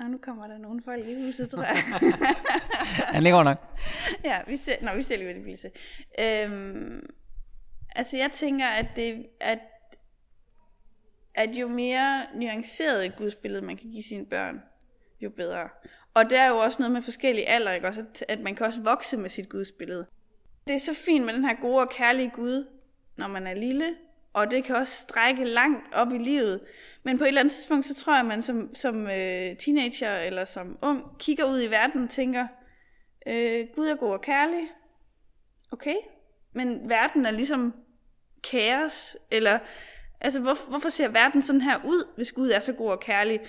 Ah, 0.00 0.10
nu 0.10 0.18
kommer 0.18 0.46
der 0.46 0.58
nogle 0.58 0.82
folk 0.84 1.06
i 1.06 1.14
huset, 1.14 1.50
tror 1.50 1.62
jeg. 1.62 1.76
Han 3.14 3.22
ligger 3.22 3.42
nok. 3.42 3.58
Ja, 4.24 4.38
vi 4.46 4.56
ser, 4.56 4.74
nå, 4.82 4.94
vi 4.94 5.02
ser 5.02 5.16
lige, 5.16 5.24
hvad 5.24 5.34
det 5.34 5.42
bliver. 5.42 5.70
Øhm, 6.20 7.06
altså 7.96 8.16
jeg 8.16 8.30
tænker, 8.32 8.66
at, 8.66 8.86
det, 8.96 9.26
at, 9.40 9.58
at 11.38 11.50
jo 11.50 11.68
mere 11.68 12.26
nuanceret 12.34 13.06
et 13.06 13.16
gudsbillede, 13.16 13.62
man 13.62 13.76
kan 13.76 13.90
give 13.90 14.02
sine 14.02 14.26
børn, 14.26 14.62
jo 15.20 15.30
bedre. 15.30 15.68
Og 16.14 16.30
der 16.30 16.40
er 16.40 16.48
jo 16.48 16.56
også 16.56 16.78
noget 16.78 16.92
med 16.92 17.02
forskellige 17.02 17.48
alder, 17.48 17.72
ikke? 17.72 17.86
Også 17.86 18.00
at, 18.00 18.24
at 18.28 18.40
man 18.40 18.54
kan 18.54 18.66
også 18.66 18.82
vokse 18.82 19.16
med 19.16 19.30
sit 19.30 19.48
gudsbillede. 19.48 20.06
Det 20.66 20.74
er 20.74 20.78
så 20.78 20.94
fint 20.94 21.24
med 21.24 21.34
den 21.34 21.44
her 21.44 21.54
gode 21.60 21.80
og 21.80 21.88
kærlige 21.88 22.30
Gud, 22.30 22.66
når 23.16 23.28
man 23.28 23.46
er 23.46 23.54
lille, 23.54 23.94
og 24.32 24.50
det 24.50 24.64
kan 24.64 24.76
også 24.76 24.92
strække 24.92 25.44
langt 25.44 25.94
op 25.94 26.12
i 26.12 26.18
livet. 26.18 26.60
Men 27.02 27.18
på 27.18 27.24
et 27.24 27.28
eller 27.28 27.40
andet 27.40 27.54
tidspunkt, 27.54 27.84
så 27.84 27.94
tror 27.94 28.12
jeg, 28.12 28.20
at 28.20 28.26
man 28.26 28.42
som, 28.42 28.74
som 28.74 29.06
øh, 29.06 29.56
teenager 29.56 30.16
eller 30.18 30.44
som 30.44 30.78
ung 30.82 31.18
kigger 31.18 31.44
ud 31.44 31.62
i 31.62 31.70
verden 31.70 32.04
og 32.04 32.10
tænker, 32.10 32.46
øh, 33.26 33.66
Gud 33.74 33.86
er 33.86 33.96
god 33.96 34.12
og 34.12 34.20
kærlig. 34.20 34.68
Okay, 35.72 35.96
men 36.52 36.88
verden 36.88 37.26
er 37.26 37.30
ligesom 37.30 37.74
kaos, 38.50 39.16
eller 39.30 39.58
altså 40.20 40.40
hvor, 40.40 40.68
hvorfor 40.68 40.88
ser 40.88 41.08
verden 41.08 41.42
sådan 41.42 41.60
her 41.60 41.76
ud, 41.84 42.04
hvis 42.16 42.32
Gud 42.32 42.50
er 42.50 42.60
så 42.60 42.72
god 42.72 42.90
og 42.90 43.00
kærlig? 43.00 43.40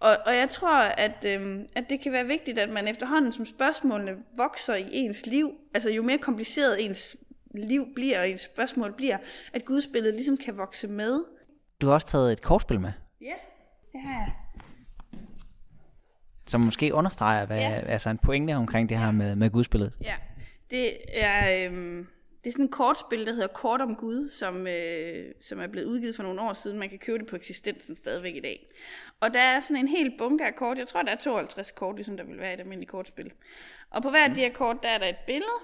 Og, 0.00 0.16
og 0.26 0.36
jeg 0.36 0.48
tror, 0.48 0.82
at, 0.82 1.24
øhm, 1.26 1.66
at 1.76 1.84
det 1.90 2.00
kan 2.00 2.12
være 2.12 2.26
vigtigt, 2.26 2.58
at 2.58 2.68
man 2.68 2.88
efterhånden 2.88 3.32
som 3.32 3.46
spørgsmålene 3.46 4.16
vokser 4.36 4.74
i 4.74 4.88
ens 4.92 5.26
liv, 5.26 5.54
altså 5.74 5.90
jo 5.90 6.02
mere 6.02 6.18
kompliceret 6.18 6.84
ens 6.84 7.16
liv 7.54 7.86
bliver, 7.94 8.20
og 8.20 8.28
ens 8.28 8.40
spørgsmål 8.40 8.92
bliver, 8.92 9.18
at 9.52 9.64
gudsbilledet 9.64 10.14
ligesom 10.14 10.36
kan 10.36 10.56
vokse 10.56 10.88
med. 10.88 11.24
Du 11.80 11.86
har 11.86 11.94
også 11.94 12.06
taget 12.06 12.32
et 12.32 12.42
kortspil 12.42 12.80
med. 12.80 12.92
Ja, 13.20 13.34
det 13.92 14.00
har 14.00 14.20
jeg. 14.20 14.32
Som 16.46 16.60
måske 16.60 16.94
understreger, 16.94 17.46
hvad, 17.46 17.58
ja. 17.58 17.70
altså 17.70 18.10
en 18.10 18.18
pointe 18.18 18.52
omkring 18.52 18.88
det 18.88 18.98
her 18.98 19.10
med, 19.10 19.36
med 19.36 19.50
gudsbilledet. 19.50 19.96
Ja, 20.02 20.14
det 20.70 20.96
er... 21.22 21.66
Øhm, 21.66 22.06
det 22.44 22.50
er 22.50 22.52
sådan 22.52 22.64
et 22.64 22.70
kortspil, 22.70 23.26
der 23.26 23.32
hedder 23.32 23.46
Kort 23.46 23.80
om 23.80 23.96
Gud, 23.96 24.28
som, 24.28 24.66
øh, 24.66 25.34
som 25.40 25.60
er 25.60 25.66
blevet 25.66 25.86
udgivet 25.86 26.16
for 26.16 26.22
nogle 26.22 26.40
år 26.40 26.52
siden. 26.52 26.78
Man 26.78 26.88
kan 26.88 26.98
købe 26.98 27.18
det 27.18 27.26
på 27.26 27.36
eksistensen 27.36 27.96
stadigvæk 27.96 28.36
i 28.36 28.40
dag. 28.40 28.66
Og 29.20 29.34
der 29.34 29.40
er 29.40 29.60
sådan 29.60 29.76
en 29.76 29.88
hel 29.88 30.14
bunke 30.18 30.44
af 30.44 30.54
kort. 30.54 30.78
Jeg 30.78 30.86
tror, 30.86 31.02
der 31.02 31.12
er 31.12 31.16
52 31.16 31.70
kort, 31.70 31.96
ligesom 31.96 32.16
der 32.16 32.24
vil 32.24 32.38
være 32.38 32.50
i 32.50 32.54
et 32.54 32.60
almindeligt 32.60 32.90
kortspil. 32.90 33.32
Og 33.90 34.02
på 34.02 34.10
hver 34.10 34.24
af 34.24 34.34
de 34.34 34.40
her 34.40 34.52
kort, 34.52 34.76
der 34.82 34.88
er 34.88 34.98
der 34.98 35.06
et 35.06 35.16
billede, 35.26 35.58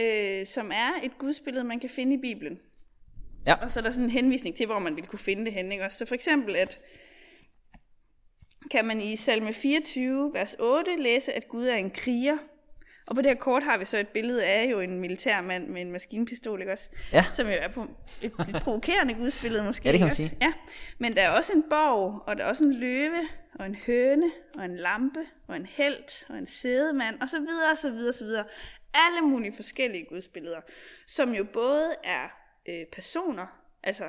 øh, 0.00 0.46
som 0.46 0.70
er 0.74 0.92
et 1.02 1.18
gudsbillede, 1.18 1.64
man 1.64 1.80
kan 1.80 1.90
finde 1.90 2.14
i 2.14 2.20
Bibelen. 2.20 2.60
Ja. 3.46 3.54
Og 3.54 3.70
så 3.70 3.80
er 3.80 3.82
der 3.84 3.90
sådan 3.90 4.04
en 4.04 4.10
henvisning 4.10 4.56
til, 4.56 4.66
hvor 4.66 4.78
man 4.78 4.96
vil 4.96 5.06
kunne 5.06 5.18
finde 5.18 5.44
det 5.44 5.52
hen. 5.52 5.72
Ikke? 5.72 5.90
Så 5.90 6.06
for 6.06 6.14
eksempel, 6.14 6.56
at 6.56 6.80
kan 8.70 8.84
man 8.84 9.00
i 9.00 9.16
salme 9.16 9.52
24, 9.52 10.30
vers 10.34 10.56
8, 10.58 10.96
læse, 10.98 11.32
at 11.32 11.48
Gud 11.48 11.66
er 11.66 11.76
en 11.76 11.90
kriger. 11.90 12.38
Og 13.06 13.14
på 13.14 13.22
det 13.22 13.30
her 13.30 13.36
kort 13.36 13.62
har 13.62 13.78
vi 13.78 13.84
så 13.84 13.98
et 13.98 14.08
billede 14.08 14.44
af 14.44 14.70
jo 14.70 14.80
en 14.80 15.00
militærmand 15.00 15.68
med 15.68 15.82
en 15.82 15.92
maskinpistol, 15.92 16.60
ikke 16.60 16.72
også? 16.72 16.88
Ja. 17.12 17.24
Som 17.32 17.46
jo 17.46 17.52
er 17.52 17.68
på 17.68 17.86
et, 18.22 18.32
et 18.48 18.62
provokerende 18.62 19.14
gudsbillede 19.14 19.64
måske. 19.64 19.88
Ja, 19.88 19.92
det 19.92 19.98
kan 19.98 20.06
man 20.06 20.14
sige. 20.14 20.36
Ja. 20.40 20.52
Men 20.98 21.16
der 21.16 21.22
er 21.22 21.30
også 21.30 21.52
en 21.52 21.64
borg, 21.70 22.22
og 22.26 22.36
der 22.36 22.44
er 22.44 22.48
også 22.48 22.64
en 22.64 22.74
løve, 22.74 23.28
og 23.54 23.66
en 23.66 23.74
høne, 23.86 24.30
og 24.58 24.64
en 24.64 24.76
lampe, 24.76 25.20
og 25.46 25.56
en 25.56 25.66
held, 25.66 26.28
og 26.28 26.38
en 26.38 26.46
sædemand, 26.46 27.20
og 27.20 27.28
så 27.28 27.38
videre, 27.38 27.70
og 27.72 27.78
så 27.78 27.90
videre, 27.90 28.10
og 28.10 28.14
så 28.14 28.24
videre. 28.24 28.44
Alle 28.94 29.20
mulige 29.20 29.52
forskellige 29.52 30.06
gudsbilleder, 30.08 30.60
som 31.06 31.34
jo 31.34 31.44
både 31.44 31.94
er 32.04 32.28
øh, 32.68 32.86
personer, 32.92 33.46
altså 33.82 34.04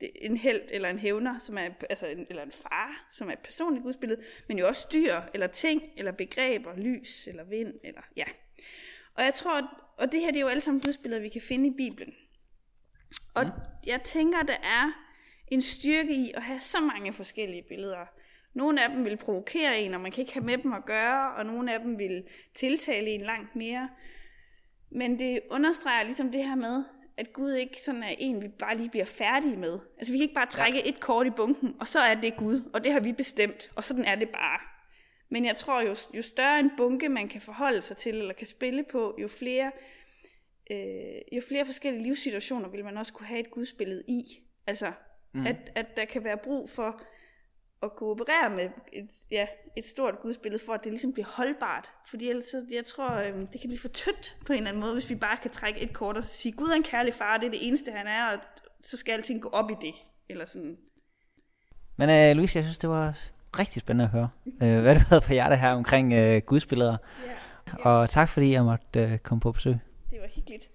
en 0.00 0.36
held 0.36 0.62
eller 0.70 0.90
en 0.90 0.98
hævner, 0.98 1.38
som 1.38 1.58
er, 1.58 1.68
altså 1.90 2.06
en, 2.06 2.26
eller 2.30 2.42
en 2.42 2.52
far, 2.52 3.06
som 3.10 3.28
er 3.28 3.32
et 3.32 3.38
personligt 3.38 3.84
gudsbillede, 3.84 4.22
men 4.48 4.58
jo 4.58 4.66
også 4.66 4.88
dyr, 4.92 5.20
eller 5.34 5.46
ting, 5.46 5.82
eller 5.96 6.12
begreber, 6.12 6.76
lys, 6.76 7.26
eller 7.26 7.44
vind, 7.44 7.74
eller 7.84 8.02
ja. 8.16 8.24
Og 9.14 9.24
jeg 9.24 9.34
tror, 9.34 9.84
og 9.98 10.12
det 10.12 10.20
her 10.20 10.28
det 10.28 10.36
er 10.36 10.40
jo 10.40 10.48
alle 10.48 10.60
sammen 10.60 10.80
gudsbilleder, 10.80 11.22
vi 11.22 11.28
kan 11.28 11.42
finde 11.42 11.68
i 11.68 11.72
Bibelen. 11.76 12.14
Og 13.34 13.44
mm. 13.44 13.50
jeg 13.86 14.02
tænker, 14.02 14.42
der 14.42 14.56
er 14.62 14.92
en 15.48 15.62
styrke 15.62 16.14
i 16.14 16.32
at 16.34 16.42
have 16.42 16.60
så 16.60 16.80
mange 16.80 17.12
forskellige 17.12 17.64
billeder. 17.68 18.06
Nogle 18.54 18.84
af 18.84 18.90
dem 18.90 19.04
vil 19.04 19.16
provokere 19.16 19.80
en, 19.80 19.94
og 19.94 20.00
man 20.00 20.12
kan 20.12 20.22
ikke 20.22 20.32
have 20.32 20.44
med 20.44 20.58
dem 20.58 20.72
at 20.72 20.84
gøre, 20.84 21.34
og 21.34 21.46
nogle 21.46 21.74
af 21.74 21.80
dem 21.80 21.98
vil 21.98 22.24
tiltale 22.54 23.10
en 23.10 23.20
langt 23.20 23.56
mere. 23.56 23.88
Men 24.90 25.18
det 25.18 25.40
understreger 25.50 26.02
ligesom 26.02 26.32
det 26.32 26.44
her 26.44 26.54
med, 26.54 26.84
at 27.18 27.32
Gud 27.32 27.52
ikke 27.52 27.80
sådan 27.80 28.02
er 28.02 28.14
en, 28.18 28.42
vi 28.42 28.48
bare 28.48 28.76
lige 28.76 28.90
bliver 28.90 29.04
færdige 29.04 29.56
med. 29.56 29.78
Altså 29.98 30.12
vi 30.12 30.18
kan 30.18 30.22
ikke 30.22 30.34
bare 30.34 30.46
trække 30.46 30.78
ja. 30.78 30.88
et 30.88 31.00
kort 31.00 31.26
i 31.26 31.30
bunken, 31.30 31.74
og 31.80 31.88
så 31.88 31.98
er 31.98 32.14
det 32.14 32.36
Gud, 32.36 32.70
og 32.74 32.84
det 32.84 32.92
har 32.92 33.00
vi 33.00 33.12
bestemt, 33.12 33.70
og 33.74 33.84
sådan 33.84 34.04
er 34.04 34.14
det 34.14 34.28
bare. 34.28 34.60
Men 35.30 35.44
jeg 35.44 35.56
tror, 35.56 35.80
jo, 35.80 35.94
jo 36.14 36.22
større 36.22 36.60
en 36.60 36.70
bunke 36.76 37.08
man 37.08 37.28
kan 37.28 37.40
forholde 37.40 37.82
sig 37.82 37.96
til, 37.96 38.14
eller 38.16 38.34
kan 38.34 38.46
spille 38.46 38.84
på, 38.90 39.16
jo 39.22 39.28
flere, 39.28 39.72
øh, 40.70 41.36
jo 41.36 41.42
flere 41.48 41.66
forskellige 41.66 42.02
livssituationer 42.02 42.68
vil 42.68 42.84
man 42.84 42.96
også 42.96 43.12
kunne 43.12 43.26
have 43.26 43.40
et 43.40 43.50
gudsbillede 43.50 44.02
i. 44.08 44.22
Altså, 44.66 44.92
mm. 45.34 45.46
at, 45.46 45.72
at 45.74 45.96
der 45.96 46.04
kan 46.04 46.24
være 46.24 46.38
brug 46.38 46.70
for 46.70 47.02
at 47.82 47.96
kunne 47.96 48.10
operere 48.10 48.50
med 48.50 48.68
et, 48.92 49.08
ja, 49.30 49.46
et 49.76 49.84
stort 49.84 50.14
gudsbillede, 50.22 50.62
for 50.66 50.72
at 50.72 50.84
det 50.84 50.92
ligesom 50.92 51.12
bliver 51.12 51.26
holdbart. 51.26 51.90
Fordi 52.06 52.28
ellers, 52.28 52.54
jeg 52.70 52.84
tror, 52.84 53.18
øhm, 53.18 53.46
det 53.46 53.60
kan 53.60 53.68
blive 53.68 53.78
for 53.78 53.88
tyndt 53.88 54.36
på 54.46 54.52
en 54.52 54.56
eller 54.56 54.68
anden 54.68 54.80
måde, 54.80 54.92
hvis 54.92 55.10
vi 55.10 55.14
bare 55.14 55.36
kan 55.36 55.50
trække 55.50 55.80
et 55.80 55.92
kort 55.92 56.16
og 56.16 56.24
sige, 56.24 56.52
Gud 56.52 56.68
er 56.68 56.74
en 56.74 56.82
kærlig 56.82 57.14
far, 57.14 57.36
det 57.36 57.46
er 57.46 57.50
det 57.50 57.66
eneste, 57.66 57.92
han 57.92 58.06
er, 58.06 58.26
og 58.26 58.38
så 58.84 58.96
skal 58.96 59.12
alting 59.12 59.42
gå 59.42 59.48
op 59.48 59.70
i 59.70 59.74
det. 59.80 59.94
Eller 60.28 60.46
sådan. 60.46 60.76
Men 61.96 62.30
uh, 62.30 62.36
Louise, 62.36 62.58
jeg 62.58 62.64
synes, 62.64 62.78
det 62.78 62.90
var 62.90 63.18
rigtig 63.58 63.82
spændende 63.82 64.04
at 64.04 64.10
høre, 64.10 64.28
uh, 64.46 64.82
hvad 64.82 64.94
du 64.94 65.00
havde 65.08 65.20
på 65.20 65.32
hjertet 65.32 65.58
her 65.58 65.72
omkring 65.72 66.06
uh, 66.12 66.36
gudsbilleder. 66.36 66.96
Ja, 67.26 67.30
ja. 67.78 67.88
Og 67.88 68.10
tak 68.10 68.28
fordi 68.28 68.52
jeg 68.52 68.64
måtte 68.64 69.04
uh, 69.04 69.18
komme 69.18 69.40
på 69.40 69.52
besøg. 69.52 69.76
Det 70.10 70.20
var 70.20 70.28
hyggeligt. 70.34 70.68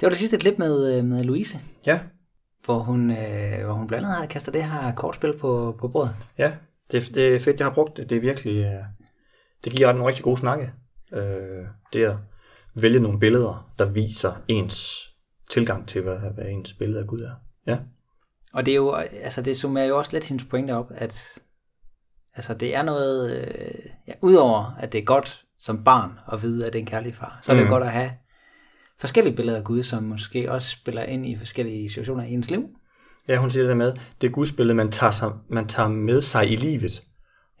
Det 0.00 0.06
var 0.06 0.08
det 0.08 0.18
sidste 0.18 0.38
klip 0.38 0.58
med, 0.58 0.98
øh, 0.98 1.04
med 1.04 1.24
Louise. 1.24 1.60
Ja. 1.86 2.00
Hvor 2.64 2.78
hun, 2.78 3.10
øh, 3.10 3.64
hvor 3.64 3.72
hun 3.72 3.86
blandt 3.86 4.06
andet 4.06 4.18
har 4.18 4.26
kastet 4.26 4.54
det 4.54 4.64
her 4.64 4.94
kortspil 4.94 5.38
på, 5.38 5.76
på 5.80 5.88
bordet. 5.88 6.16
Ja, 6.38 6.52
det, 6.92 7.14
det 7.14 7.36
er 7.36 7.40
fedt, 7.40 7.58
jeg 7.58 7.66
har 7.66 7.74
brugt 7.74 7.96
det. 7.96 8.10
Det 8.10 8.16
er 8.16 8.20
virkelig, 8.20 8.64
øh, 8.64 8.84
det 9.64 9.72
giver 9.72 9.90
en 9.90 10.06
rigtig 10.06 10.24
god 10.24 10.36
snakke. 10.36 10.72
Øh, 11.12 11.66
det 11.92 12.04
at 12.04 12.16
vælge 12.74 13.00
nogle 13.00 13.20
billeder, 13.20 13.72
der 13.78 13.92
viser 13.92 14.32
ens 14.48 15.08
tilgang 15.50 15.88
til, 15.88 16.02
hvad, 16.02 16.16
hvad 16.34 16.44
ens 16.44 16.74
billede 16.74 17.00
af 17.00 17.06
Gud 17.06 17.20
er. 17.20 17.32
Ja. 17.66 17.78
Og 18.52 18.66
det 18.66 18.72
er 18.72 18.76
jo, 18.76 18.92
altså 18.94 19.42
det 19.42 19.56
summerer 19.56 19.86
jo 19.86 19.98
også 19.98 20.12
lidt 20.12 20.24
hendes 20.24 20.44
pointe 20.44 20.70
op, 20.74 20.90
at 20.94 21.40
Altså 22.36 22.54
det 22.54 22.74
er 22.74 22.82
noget, 22.82 23.36
øh, 23.36 23.90
ja, 24.08 24.12
udover 24.20 24.76
at 24.78 24.92
det 24.92 24.98
er 24.98 25.04
godt 25.04 25.44
som 25.58 25.84
barn 25.84 26.18
at 26.32 26.42
vide, 26.42 26.66
at 26.66 26.72
det 26.72 26.78
er 26.78 26.82
en 26.82 26.86
kærlig 26.86 27.14
far, 27.14 27.38
så 27.42 27.52
er 27.52 27.56
det 27.56 27.64
mm. 27.64 27.70
godt 27.70 27.84
at 27.84 27.90
have 27.90 28.10
forskellige 29.00 29.36
billeder 29.36 29.58
af 29.58 29.64
Gud, 29.64 29.82
som 29.82 30.02
måske 30.02 30.52
også 30.52 30.70
spiller 30.70 31.02
ind 31.02 31.26
i 31.26 31.36
forskellige 31.36 31.88
situationer 31.88 32.24
i 32.24 32.30
ens 32.32 32.50
liv. 32.50 32.68
Ja, 33.28 33.36
hun 33.36 33.50
siger 33.50 33.66
det 33.66 33.76
med, 33.76 33.92
det 34.20 34.26
er 34.26 34.30
gudsbillede, 34.30 34.74
man 34.74 34.92
tager, 34.92 35.10
sig, 35.10 35.32
man 35.48 35.68
tager 35.68 35.88
med 35.88 36.20
sig 36.20 36.52
i 36.52 36.56
livet. 36.56 37.02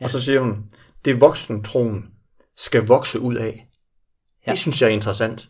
Ja. 0.00 0.04
Og 0.04 0.10
så 0.10 0.20
siger 0.20 0.40
hun, 0.40 0.64
det 1.04 1.20
voksentroen 1.20 2.04
skal 2.56 2.86
vokse 2.86 3.20
ud 3.20 3.34
af. 3.34 3.68
Ja. 4.46 4.50
Det 4.50 4.58
synes 4.58 4.82
jeg 4.82 4.88
er 4.88 4.92
interessant. 4.92 5.48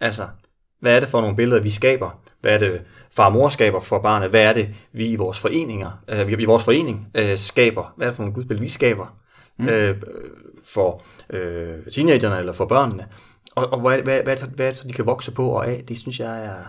Altså, 0.00 0.28
hvad 0.80 0.96
er 0.96 1.00
det 1.00 1.08
for 1.08 1.20
nogle 1.20 1.36
billeder, 1.36 1.62
vi 1.62 1.70
skaber? 1.70 2.22
Hvad 2.40 2.54
er 2.54 2.58
det, 2.58 2.82
far 3.10 3.26
og 3.26 3.32
mor 3.32 3.48
skaber 3.48 3.80
for 3.80 3.98
barnet? 3.98 4.30
Hvad 4.30 4.42
er 4.42 4.52
det, 4.52 4.74
vi 4.92 5.06
i 5.06 5.16
vores 5.16 5.38
foreninger, 5.38 6.04
øh, 6.08 6.32
i 6.32 6.44
vores 6.44 6.64
forening 6.64 7.08
øh, 7.14 7.38
skaber? 7.38 7.94
Hvad 7.96 8.06
er 8.06 8.10
det 8.10 8.16
for 8.16 8.22
nogle 8.22 8.34
gudsbilleder, 8.34 8.64
vi 8.64 8.68
skaber 8.68 9.16
mm. 9.58 9.68
øh, 9.68 10.02
for 10.66 11.02
øh, 11.30 11.92
teenagerne 11.92 12.38
eller 12.38 12.52
for 12.52 12.66
børnene? 12.66 13.06
Og, 13.56 13.72
og 13.72 13.80
hvad, 13.80 14.02
hvad, 14.02 14.22
hvad, 14.22 14.36
hvad 14.56 14.72
så, 14.72 14.88
de 14.88 14.92
kan 14.92 15.06
vokse 15.06 15.32
på 15.32 15.48
og 15.48 15.66
af? 15.66 15.84
Det 15.88 15.98
synes 15.98 16.20
jeg 16.20 16.44
er... 16.44 16.64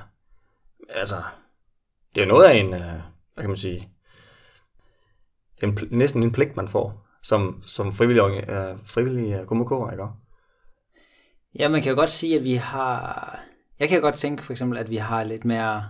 Altså, 0.90 1.22
det 2.16 2.24
er 2.24 2.28
noget 2.28 2.46
af 2.46 2.56
en... 2.56 2.74
Øh, 2.74 3.02
hvad 3.34 3.44
kan 3.44 3.50
man 3.50 3.58
sige? 3.58 3.90
En, 5.64 5.78
næsten 5.92 6.24
en 6.24 6.32
pligt, 6.32 6.56
man 6.56 6.68
får 6.68 7.04
som, 7.24 7.64
som 7.66 7.94
frivillig, 7.94 8.24
uh, 8.24 8.80
frivillig 8.86 9.52
uh, 9.52 9.62
KMK'er, 9.62 9.92
ikke 9.92 10.08
Ja, 11.60 11.70
man 11.70 11.82
kan 11.82 11.90
jo 11.90 11.96
godt 11.96 12.10
sige, 12.10 12.38
at 12.38 12.44
vi 12.44 12.54
har... 12.54 13.40
Jeg 13.80 13.90
kan 13.90 13.98
jo 13.98 14.04
godt 14.04 14.16
tænke 14.16 14.44
for 14.44 14.54
eksempel, 14.54 14.78
at 14.78 14.90
vi 14.90 14.98
har 14.98 15.24
lidt 15.24 15.46
mere... 15.46 15.90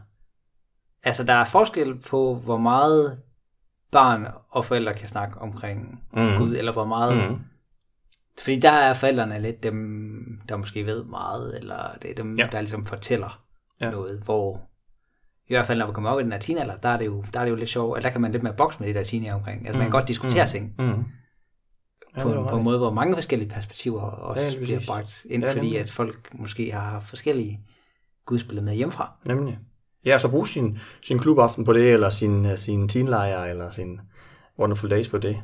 Altså, 1.04 1.24
der 1.24 1.34
er 1.34 1.46
forskel 1.46 2.00
på, 2.00 2.36
hvor 2.36 2.58
meget 2.58 3.20
barn 3.92 4.28
og 4.50 4.66
forældre 4.66 4.94
kan 4.94 5.08
snakke 5.08 5.40
omkring 5.40 6.04
mm. 6.14 6.38
Gud, 6.38 6.56
eller 6.56 6.72
hvor 6.72 6.86
meget... 6.86 7.32
Mm. 7.32 7.40
Fordi 8.42 8.60
der 8.60 8.72
er 8.72 8.94
forældrene 8.94 9.42
lidt 9.42 9.64
dem, 9.64 10.40
der 10.50 10.58
måske 10.58 10.86
ved 10.86 11.04
meget, 11.04 11.58
eller 11.60 11.98
det 12.02 12.12
er 12.12 12.16
dem, 12.16 12.40
ja. 12.40 12.48
der 12.52 12.62
ligesom 12.62 12.86
fortæller 12.86 13.44
ja. 13.82 13.92
noget, 13.92 14.22
hvor 14.26 14.62
i 15.48 15.54
hvert 15.54 15.68
fald 15.68 15.80
når 15.80 15.88
vi 15.88 15.94
kommer 15.94 16.10
op 16.10 16.20
i 16.20 16.24
den 16.24 16.32
her 16.32 16.40
teenalder, 16.40 16.78
der 16.78 16.90
er 16.90 16.98
det 16.98 17.06
jo, 17.06 17.24
der 17.34 17.40
er 17.40 17.44
det 17.44 17.52
jo 17.52 17.56
lidt 17.56 17.70
sjovt, 17.70 17.98
at 17.98 18.04
der 18.04 18.10
kan 18.10 18.22
man 18.22 18.32
lidt 18.32 18.44
mere 18.44 18.54
bokse 18.54 18.80
med 18.80 18.88
det 18.88 18.96
der 18.96 19.04
teenager 19.04 19.34
omkring. 19.34 19.60
Altså 19.60 19.74
mm. 19.74 19.78
man 19.78 19.86
kan 19.86 19.92
godt 19.92 20.08
diskutere 20.08 20.44
mm. 20.44 20.50
ting. 20.50 20.76
Mm 20.80 21.04
på, 22.22 22.30
ja, 22.30 22.50
på 22.50 22.58
en 22.58 22.64
måde, 22.64 22.78
hvor 22.78 22.92
mange 22.92 23.16
forskellige 23.16 23.50
perspektiver 23.50 24.02
også 24.02 24.58
ja, 24.60 24.64
bliver 24.64 24.80
bragt 24.88 25.26
ind, 25.30 25.44
ja, 25.44 25.54
fordi 25.54 25.76
at 25.76 25.92
folk 25.92 26.30
måske 26.34 26.72
har 26.72 27.00
forskellige 27.00 27.60
gudsbilleder 28.26 28.66
med 28.66 28.76
hjemmefra. 28.76 29.12
Nemlig. 29.26 29.60
Ja, 30.06 30.18
så 30.18 30.30
brug 30.30 30.48
sin, 30.48 30.80
sin 31.02 31.20
klubaften 31.20 31.66
på 31.66 31.74
det, 31.74 31.94
eller 31.94 32.10
sin, 32.10 32.46
øh, 32.46 32.58
sin 32.58 32.90
teenlejr, 32.90 33.44
eller 33.44 33.72
sin 33.72 34.00
Wonderful 34.60 34.90
Days 34.90 35.10
på 35.10 35.18
det. 35.18 35.42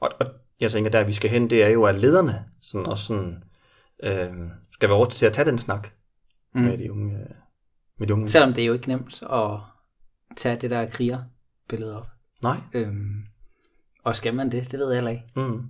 Og, 0.00 0.10
og 0.20 0.26
jeg 0.60 0.70
tænker, 0.70 0.90
der 0.90 1.04
vi 1.04 1.12
skal 1.12 1.30
hen, 1.30 1.50
det 1.50 1.64
er 1.64 1.68
jo, 1.68 1.84
at 1.84 2.00
lederne 2.00 2.44
sådan, 2.62 2.86
også 2.86 3.04
sådan, 3.04 3.44
øh, 4.02 4.50
skal 4.70 4.88
være 4.88 5.10
til 5.10 5.26
at 5.26 5.32
tage 5.32 5.50
den 5.50 5.58
snak 5.58 5.88
mm. 6.54 6.60
med, 6.60 6.78
de 6.78 6.92
unge, 6.92 7.18
med 7.98 8.06
de 8.06 8.14
unge. 8.14 8.28
Selvom 8.28 8.52
det 8.52 8.62
er 8.62 8.66
jo 8.66 8.72
ikke 8.72 8.88
nemt 8.88 9.22
at 9.22 9.58
tage 10.36 10.56
det 10.56 10.70
der 10.70 10.86
krigerbillede 10.86 12.00
op. 12.00 12.06
Nej. 12.42 12.56
Øhm, 12.74 13.24
og 14.04 14.16
skal 14.16 14.34
man 14.34 14.52
det? 14.52 14.72
Det 14.72 14.78
ved 14.78 14.86
jeg 14.86 14.96
heller 14.96 15.10
ikke. 15.10 15.24
Mm. 15.36 15.62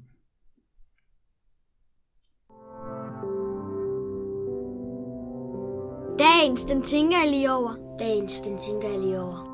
Dagens, 6.18 6.64
den 6.64 6.83
tænker 6.83 7.16
jeg 7.25 7.31
lige 7.31 7.53
over. 7.53 7.97
Dagens, 7.99 8.38
den 8.38 8.59
tænker 8.59 8.88
jeg 8.88 9.01
lige 9.01 9.20
over. 9.20 9.54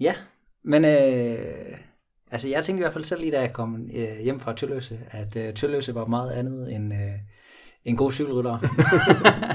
Ja, 0.00 0.14
men 0.64 0.84
øh, 0.84 1.38
altså 2.30 2.48
jeg 2.48 2.64
tænkte 2.64 2.80
i 2.80 2.82
hvert 2.82 2.92
fald 2.92 3.04
selv 3.04 3.20
lige, 3.20 3.32
da 3.32 3.40
jeg 3.40 3.52
kom 3.52 3.90
øh, 3.94 4.18
hjem 4.22 4.40
fra 4.40 4.52
Tølløse, 4.52 4.98
at 5.10 5.36
øh, 5.36 5.54
Tølløse 5.54 5.94
var 5.94 6.06
meget 6.06 6.30
andet 6.30 6.74
end 6.74 6.92
øh, 6.92 7.00
en 7.84 7.96
god 7.96 8.12
cykelrytter. 8.12 8.58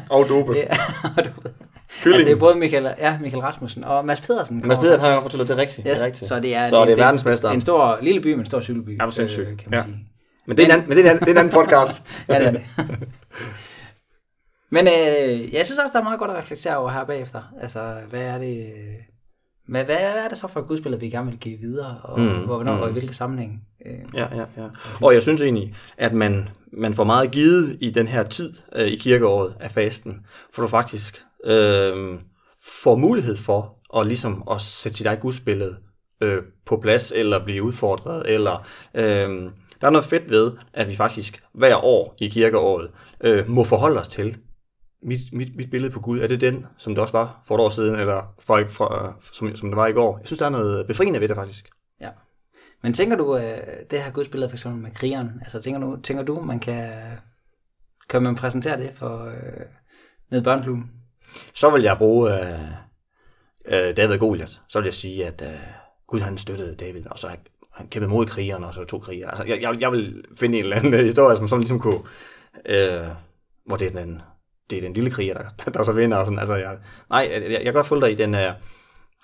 og 0.09 0.25
dopet. 0.29 0.55
ja, 0.55 0.77
og 1.17 1.25
dopet. 1.25 1.53
Altså, 2.05 2.25
det 2.25 2.31
er 2.31 2.35
både 2.35 2.55
Michael, 2.55 2.95
ja, 2.97 3.17
Michael 3.21 3.41
Rasmussen 3.43 3.83
og 3.83 4.05
Mads 4.05 4.21
Pedersen. 4.21 4.61
Mads 4.65 4.79
Pedersen 4.79 5.05
har 5.05 5.13
også 5.13 5.21
fortalt 5.21 5.47
det 5.47 5.57
er 5.57 5.61
rigtigt. 5.61 5.85
Ja, 5.87 5.93
det 5.93 6.01
er 6.01 6.05
rigtigt. 6.05 6.27
Så 6.27 6.39
det 6.39 6.55
er, 6.55 6.65
så 6.65 6.81
det, 6.81 6.87
det 6.87 6.99
er 6.99 7.03
verdensmesteren. 7.03 7.57
En 7.57 7.61
stor 7.61 7.99
lille 8.01 8.21
by, 8.21 8.27
men 8.27 8.39
en 8.39 8.45
stor 8.45 8.59
cykelby. 8.59 8.97
Ja. 8.99 9.05
Øh, 9.05 9.57
kan 9.57 9.69
man 9.69 9.79
ja. 9.79 9.83
sige. 9.83 10.07
Men 10.47 10.57
det 10.57 10.71
er, 10.71 10.75
en, 10.75 10.87
men 10.87 10.97
det 10.97 11.07
er, 11.07 11.11
en, 11.11 11.19
det 11.19 11.27
er 11.27 11.31
en 11.31 11.37
anden 11.37 11.53
podcast. 11.53 12.25
ja, 12.29 12.39
det 12.39 12.47
er 12.47 12.51
det. 12.51 12.61
men 14.75 14.87
øh, 14.87 15.53
jeg 15.53 15.65
synes 15.65 15.79
også, 15.79 15.93
der 15.93 15.99
er 15.99 16.03
meget 16.03 16.19
godt 16.19 16.31
at 16.31 16.37
reflektere 16.37 16.77
over 16.77 16.89
her 16.89 17.05
bagefter. 17.05 17.53
Altså, 17.61 17.97
hvad 18.09 18.21
er 18.21 18.37
det... 18.37 18.73
Men 19.67 19.85
hvad 19.85 19.97
er 19.97 20.29
det 20.29 20.37
så 20.37 20.47
for 20.47 20.59
et 20.59 20.67
gudsbillede, 20.67 21.01
vi 21.01 21.09
gerne 21.09 21.29
vil 21.29 21.39
give 21.39 21.57
videre, 21.59 21.97
og 22.03 22.19
mm, 22.19 22.45
hvornår 22.45 22.75
mm. 22.75 22.81
og 22.81 22.89
i 22.89 22.91
hvilke 22.91 23.13
sammenhæng? 23.13 23.61
Øh, 23.85 23.99
ja, 24.13 24.35
ja, 24.35 24.45
ja. 24.57 24.67
Og 25.01 25.13
jeg 25.13 25.21
synes 25.21 25.41
egentlig, 25.41 25.75
at 25.97 26.13
man, 26.13 26.49
man 26.73 26.93
får 26.93 27.03
meget 27.03 27.31
givet 27.31 27.77
i 27.81 27.89
den 27.89 28.07
her 28.07 28.23
tid 28.23 28.53
øh, 28.75 28.87
i 28.87 28.95
kirkeåret 28.95 29.55
af 29.59 29.71
fasten, 29.71 30.25
for 30.53 30.61
du 30.61 30.67
faktisk 30.67 31.23
øh, 31.45 32.19
får 32.83 32.95
mulighed 32.95 33.35
for 33.35 33.75
at, 33.99 34.07
ligesom 34.07 34.43
at 34.51 34.61
sætte 34.61 34.97
sit 34.97 35.07
eget 35.07 35.19
gudsbillede 35.19 35.75
øh, 36.21 36.41
på 36.65 36.77
plads, 36.77 37.13
eller 37.15 37.45
blive 37.45 37.63
udfordret, 37.63 38.23
eller 38.33 38.67
øh, 38.95 39.51
der 39.81 39.87
er 39.87 39.89
noget 39.89 40.05
fedt 40.05 40.29
ved, 40.29 40.51
at 40.73 40.89
vi 40.89 40.95
faktisk 40.95 41.43
hver 41.53 41.75
år 41.75 42.15
i 42.19 42.27
kirkeåret 42.27 42.89
øh, 43.21 43.49
må 43.49 43.63
forholde 43.63 43.99
os 43.99 44.07
til, 44.07 44.37
mit, 45.05 45.33
mit, 45.33 45.55
mit 45.55 45.71
billede 45.71 45.93
på 45.93 45.99
Gud, 45.99 46.19
er 46.19 46.27
det 46.27 46.41
den, 46.41 46.65
som 46.77 46.95
det 46.95 47.01
også 47.01 47.17
var 47.17 47.41
for 47.47 47.55
et 47.55 47.61
år 47.61 47.69
siden, 47.69 47.99
eller 47.99 48.33
for, 48.39 48.63
for, 48.69 49.17
som, 49.33 49.55
som 49.55 49.69
det 49.69 49.77
var 49.77 49.87
i 49.87 49.91
går? 49.91 50.17
Jeg 50.17 50.27
synes, 50.27 50.39
der 50.39 50.45
er 50.45 50.49
noget 50.49 50.87
befriende 50.87 51.21
ved 51.21 51.27
det 51.27 51.35
faktisk. 51.35 51.69
Ja. 52.01 52.09
Men 52.83 52.93
tænker 52.93 53.15
du, 53.15 53.37
øh, 53.37 53.57
det 53.91 54.03
her 54.03 54.11
Guds 54.11 54.29
for 54.29 54.51
eksempel 54.51 54.81
med 54.81 54.91
krigeren, 54.91 55.39
altså 55.41 55.61
tænker 55.61 55.79
du, 55.79 55.97
tænker 56.03 56.23
du 56.23 56.41
man 56.41 56.59
kan, 56.59 56.93
kan 58.09 58.23
man 58.23 58.35
præsentere 58.35 58.77
det 58.77 58.91
for 58.95 59.25
øh, 59.25 59.65
ned 60.31 60.43
børneklubben? 60.43 60.91
Så 61.53 61.69
vil 61.69 61.83
jeg 61.83 61.97
bruge 61.97 62.33
øh, 62.33 62.59
øh, 63.65 63.97
David 63.97 64.17
Goliath. 64.17 64.53
Så 64.67 64.79
vil 64.79 64.85
jeg 64.85 64.93
sige, 64.93 65.25
at 65.25 65.41
øh, 65.41 65.59
Gud 66.07 66.19
han 66.19 66.37
støttede 66.37 66.75
David, 66.75 67.07
og 67.07 67.19
så 67.19 67.27
han 67.71 67.87
kæmpede 67.87 68.11
mod 68.11 68.25
krigerne, 68.25 68.67
og 68.67 68.73
så 68.73 68.83
to 68.83 68.99
kriger. 68.99 69.29
Altså, 69.29 69.43
jeg, 69.43 69.61
jeg, 69.61 69.81
jeg 69.81 69.91
vil 69.91 70.23
finde 70.35 70.57
en 70.57 70.63
eller 70.63 70.75
anden 70.75 71.05
historie, 71.05 71.37
som 71.37 71.47
sådan 71.47 71.61
ligesom 71.61 71.79
kunne, 71.79 72.01
øh, 72.65 73.07
hvor 73.65 73.77
det 73.77 73.95
er 73.95 73.99
den, 73.99 74.21
det 74.69 74.77
er 74.77 74.81
den 74.81 74.93
lille 74.93 75.11
kriger, 75.11 75.33
der, 75.33 75.71
der 75.71 75.83
så 75.83 75.91
vinder. 75.91 76.17
Og 76.17 76.25
sådan. 76.25 76.39
Altså, 76.39 76.55
jeg, 76.55 76.77
nej, 77.09 77.29
jeg, 77.31 77.51
jeg 77.51 77.63
kan 77.63 77.73
godt 77.73 77.87
følge 77.87 78.01
dig 78.01 78.11
i 78.11 78.15
den 78.15 78.33
her, 78.33 78.53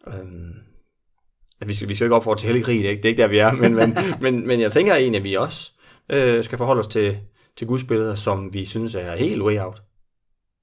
øh, 0.07 1.67
vi 1.67 1.73
skal, 1.75 1.89
vi 1.89 1.95
skal 1.95 2.05
ikke 2.05 2.15
opfordre 2.15 2.39
til 2.39 2.47
hellig 2.47 2.65
krig, 2.65 2.77
det 2.77 2.85
er, 2.85 2.89
ikke, 2.89 3.01
det 3.01 3.05
er 3.05 3.09
ikke 3.09 3.21
der, 3.21 3.27
vi 3.27 3.37
er, 3.37 3.51
men, 3.61 3.75
men, 3.75 3.97
men, 4.21 4.47
men 4.47 4.61
jeg 4.61 4.71
tænker 4.71 4.95
egentlig, 4.95 5.19
at 5.19 5.25
vi 5.25 5.33
også 5.33 5.71
øh, 6.09 6.43
skal 6.43 6.57
forholde 6.57 6.79
os 6.79 6.87
til, 6.87 7.19
til 7.57 7.67
Guds 7.67 7.83
billeder, 7.83 8.15
som 8.15 8.53
vi 8.53 8.65
synes 8.65 8.95
er 8.95 9.15
helt 9.15 9.41
way 9.41 9.59
out. 9.59 9.81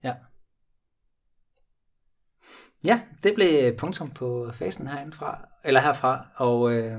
Ja. 0.05 0.13
Ja, 2.85 3.01
det 3.25 3.35
blev 3.35 3.77
punktum 3.77 4.11
på 4.11 4.51
fasen 4.53 4.89
herindfra, 4.89 5.49
eller 5.65 5.81
herfra, 5.81 6.27
og 6.37 6.73
øh, 6.73 6.99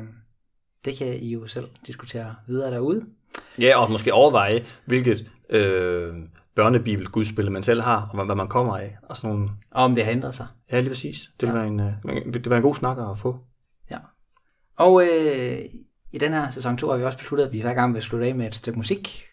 det 0.86 0.98
kan 0.98 1.08
I 1.08 1.34
jo 1.34 1.48
selv 1.48 1.70
diskutere 1.88 2.36
videre 2.48 2.72
derude. 2.72 3.06
Ja, 3.62 3.82
og 3.82 3.92
måske 3.92 4.14
overveje, 4.14 4.66
hvilket 4.86 5.32
øh, 5.50 6.14
børnebibel 6.60 7.08
gudspil 7.08 7.52
man 7.52 7.64
selv 7.64 7.82
har, 7.82 8.10
og 8.14 8.26
hvad 8.26 8.36
man 8.36 8.48
kommer 8.48 8.78
af. 8.78 8.98
Og, 9.04 9.18
sådan 9.18 9.36
nogle... 9.36 9.50
og 9.72 9.84
om 9.84 9.96
det 9.96 10.06
har 10.06 10.12
ændret 10.12 10.36
sig. 10.36 10.48
Ja, 10.72 10.80
lige 10.80 10.90
præcis. 10.90 11.30
Det 11.42 11.48
ja. 11.48 11.54
være, 11.54 11.68
en, 11.68 11.80
øh, 11.80 12.34
det 12.34 12.50
være 12.50 12.58
en 12.58 12.64
god 12.64 12.76
snak 12.76 12.98
at 12.98 13.20
få. 13.20 13.40
Ja. 13.92 13.98
Og 14.78 15.04
øh, 15.04 15.60
i 16.12 16.18
den 16.18 16.34
her 16.34 16.50
sæson 16.50 16.78
2 16.78 16.90
har 16.90 16.98
vi 16.98 17.04
også 17.04 17.18
besluttet, 17.18 17.46
at 17.46 17.52
vi 17.52 17.62
hver 17.62 17.74
gang 17.74 17.94
vil 17.94 18.02
slutte 18.02 18.28
af 18.28 18.36
med 18.36 18.48
et 18.48 18.56
stykke 18.56 18.80
musik. 18.80 19.24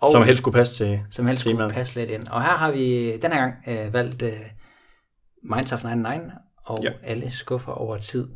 Og, 0.00 0.12
som 0.12 0.22
helst 0.22 0.38
skulle 0.38 0.54
passe 0.54 0.84
til 0.84 1.00
Som 1.10 1.26
helst 1.26 1.40
skulle 1.40 1.70
passe 1.70 1.98
lidt 1.98 2.10
ind. 2.10 2.28
Og 2.28 2.42
her 2.42 2.56
har 2.56 2.72
vi 2.72 3.16
den 3.16 3.32
her 3.32 3.38
gang 3.38 3.54
øh, 3.66 3.92
valgt 3.92 4.22
øh, 4.22 4.40
Minds 5.42 5.72
of 5.72 5.84
99 5.84 6.32
og 6.64 6.78
ja. 6.82 6.90
alle 7.02 7.30
skuffer 7.30 7.72
over 7.72 7.98
tid 7.98 8.28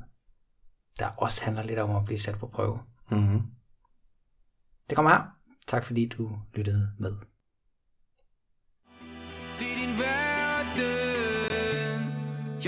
der 0.99 1.07
også 1.07 1.45
handler 1.45 1.63
lidt 1.63 1.79
om 1.79 1.97
at 1.97 2.05
blive 2.05 2.19
sat 2.19 2.39
på 2.39 2.47
prøve. 2.47 2.79
Mm-hmm. 3.11 3.41
Det 4.89 4.97
kommer 4.97 5.11
her. 5.11 5.23
Tak 5.67 5.85
fordi 5.85 6.09
du 6.09 6.39
lyttede 6.55 6.91
med. 6.99 7.17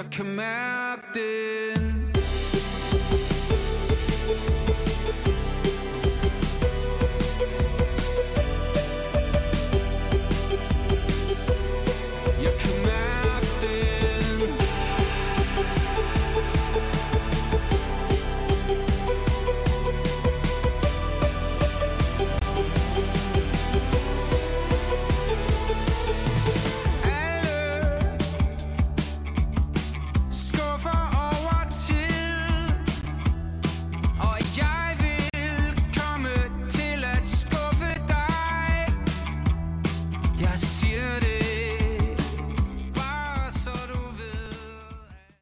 Verden, 0.00 0.36
jeg 0.36 1.59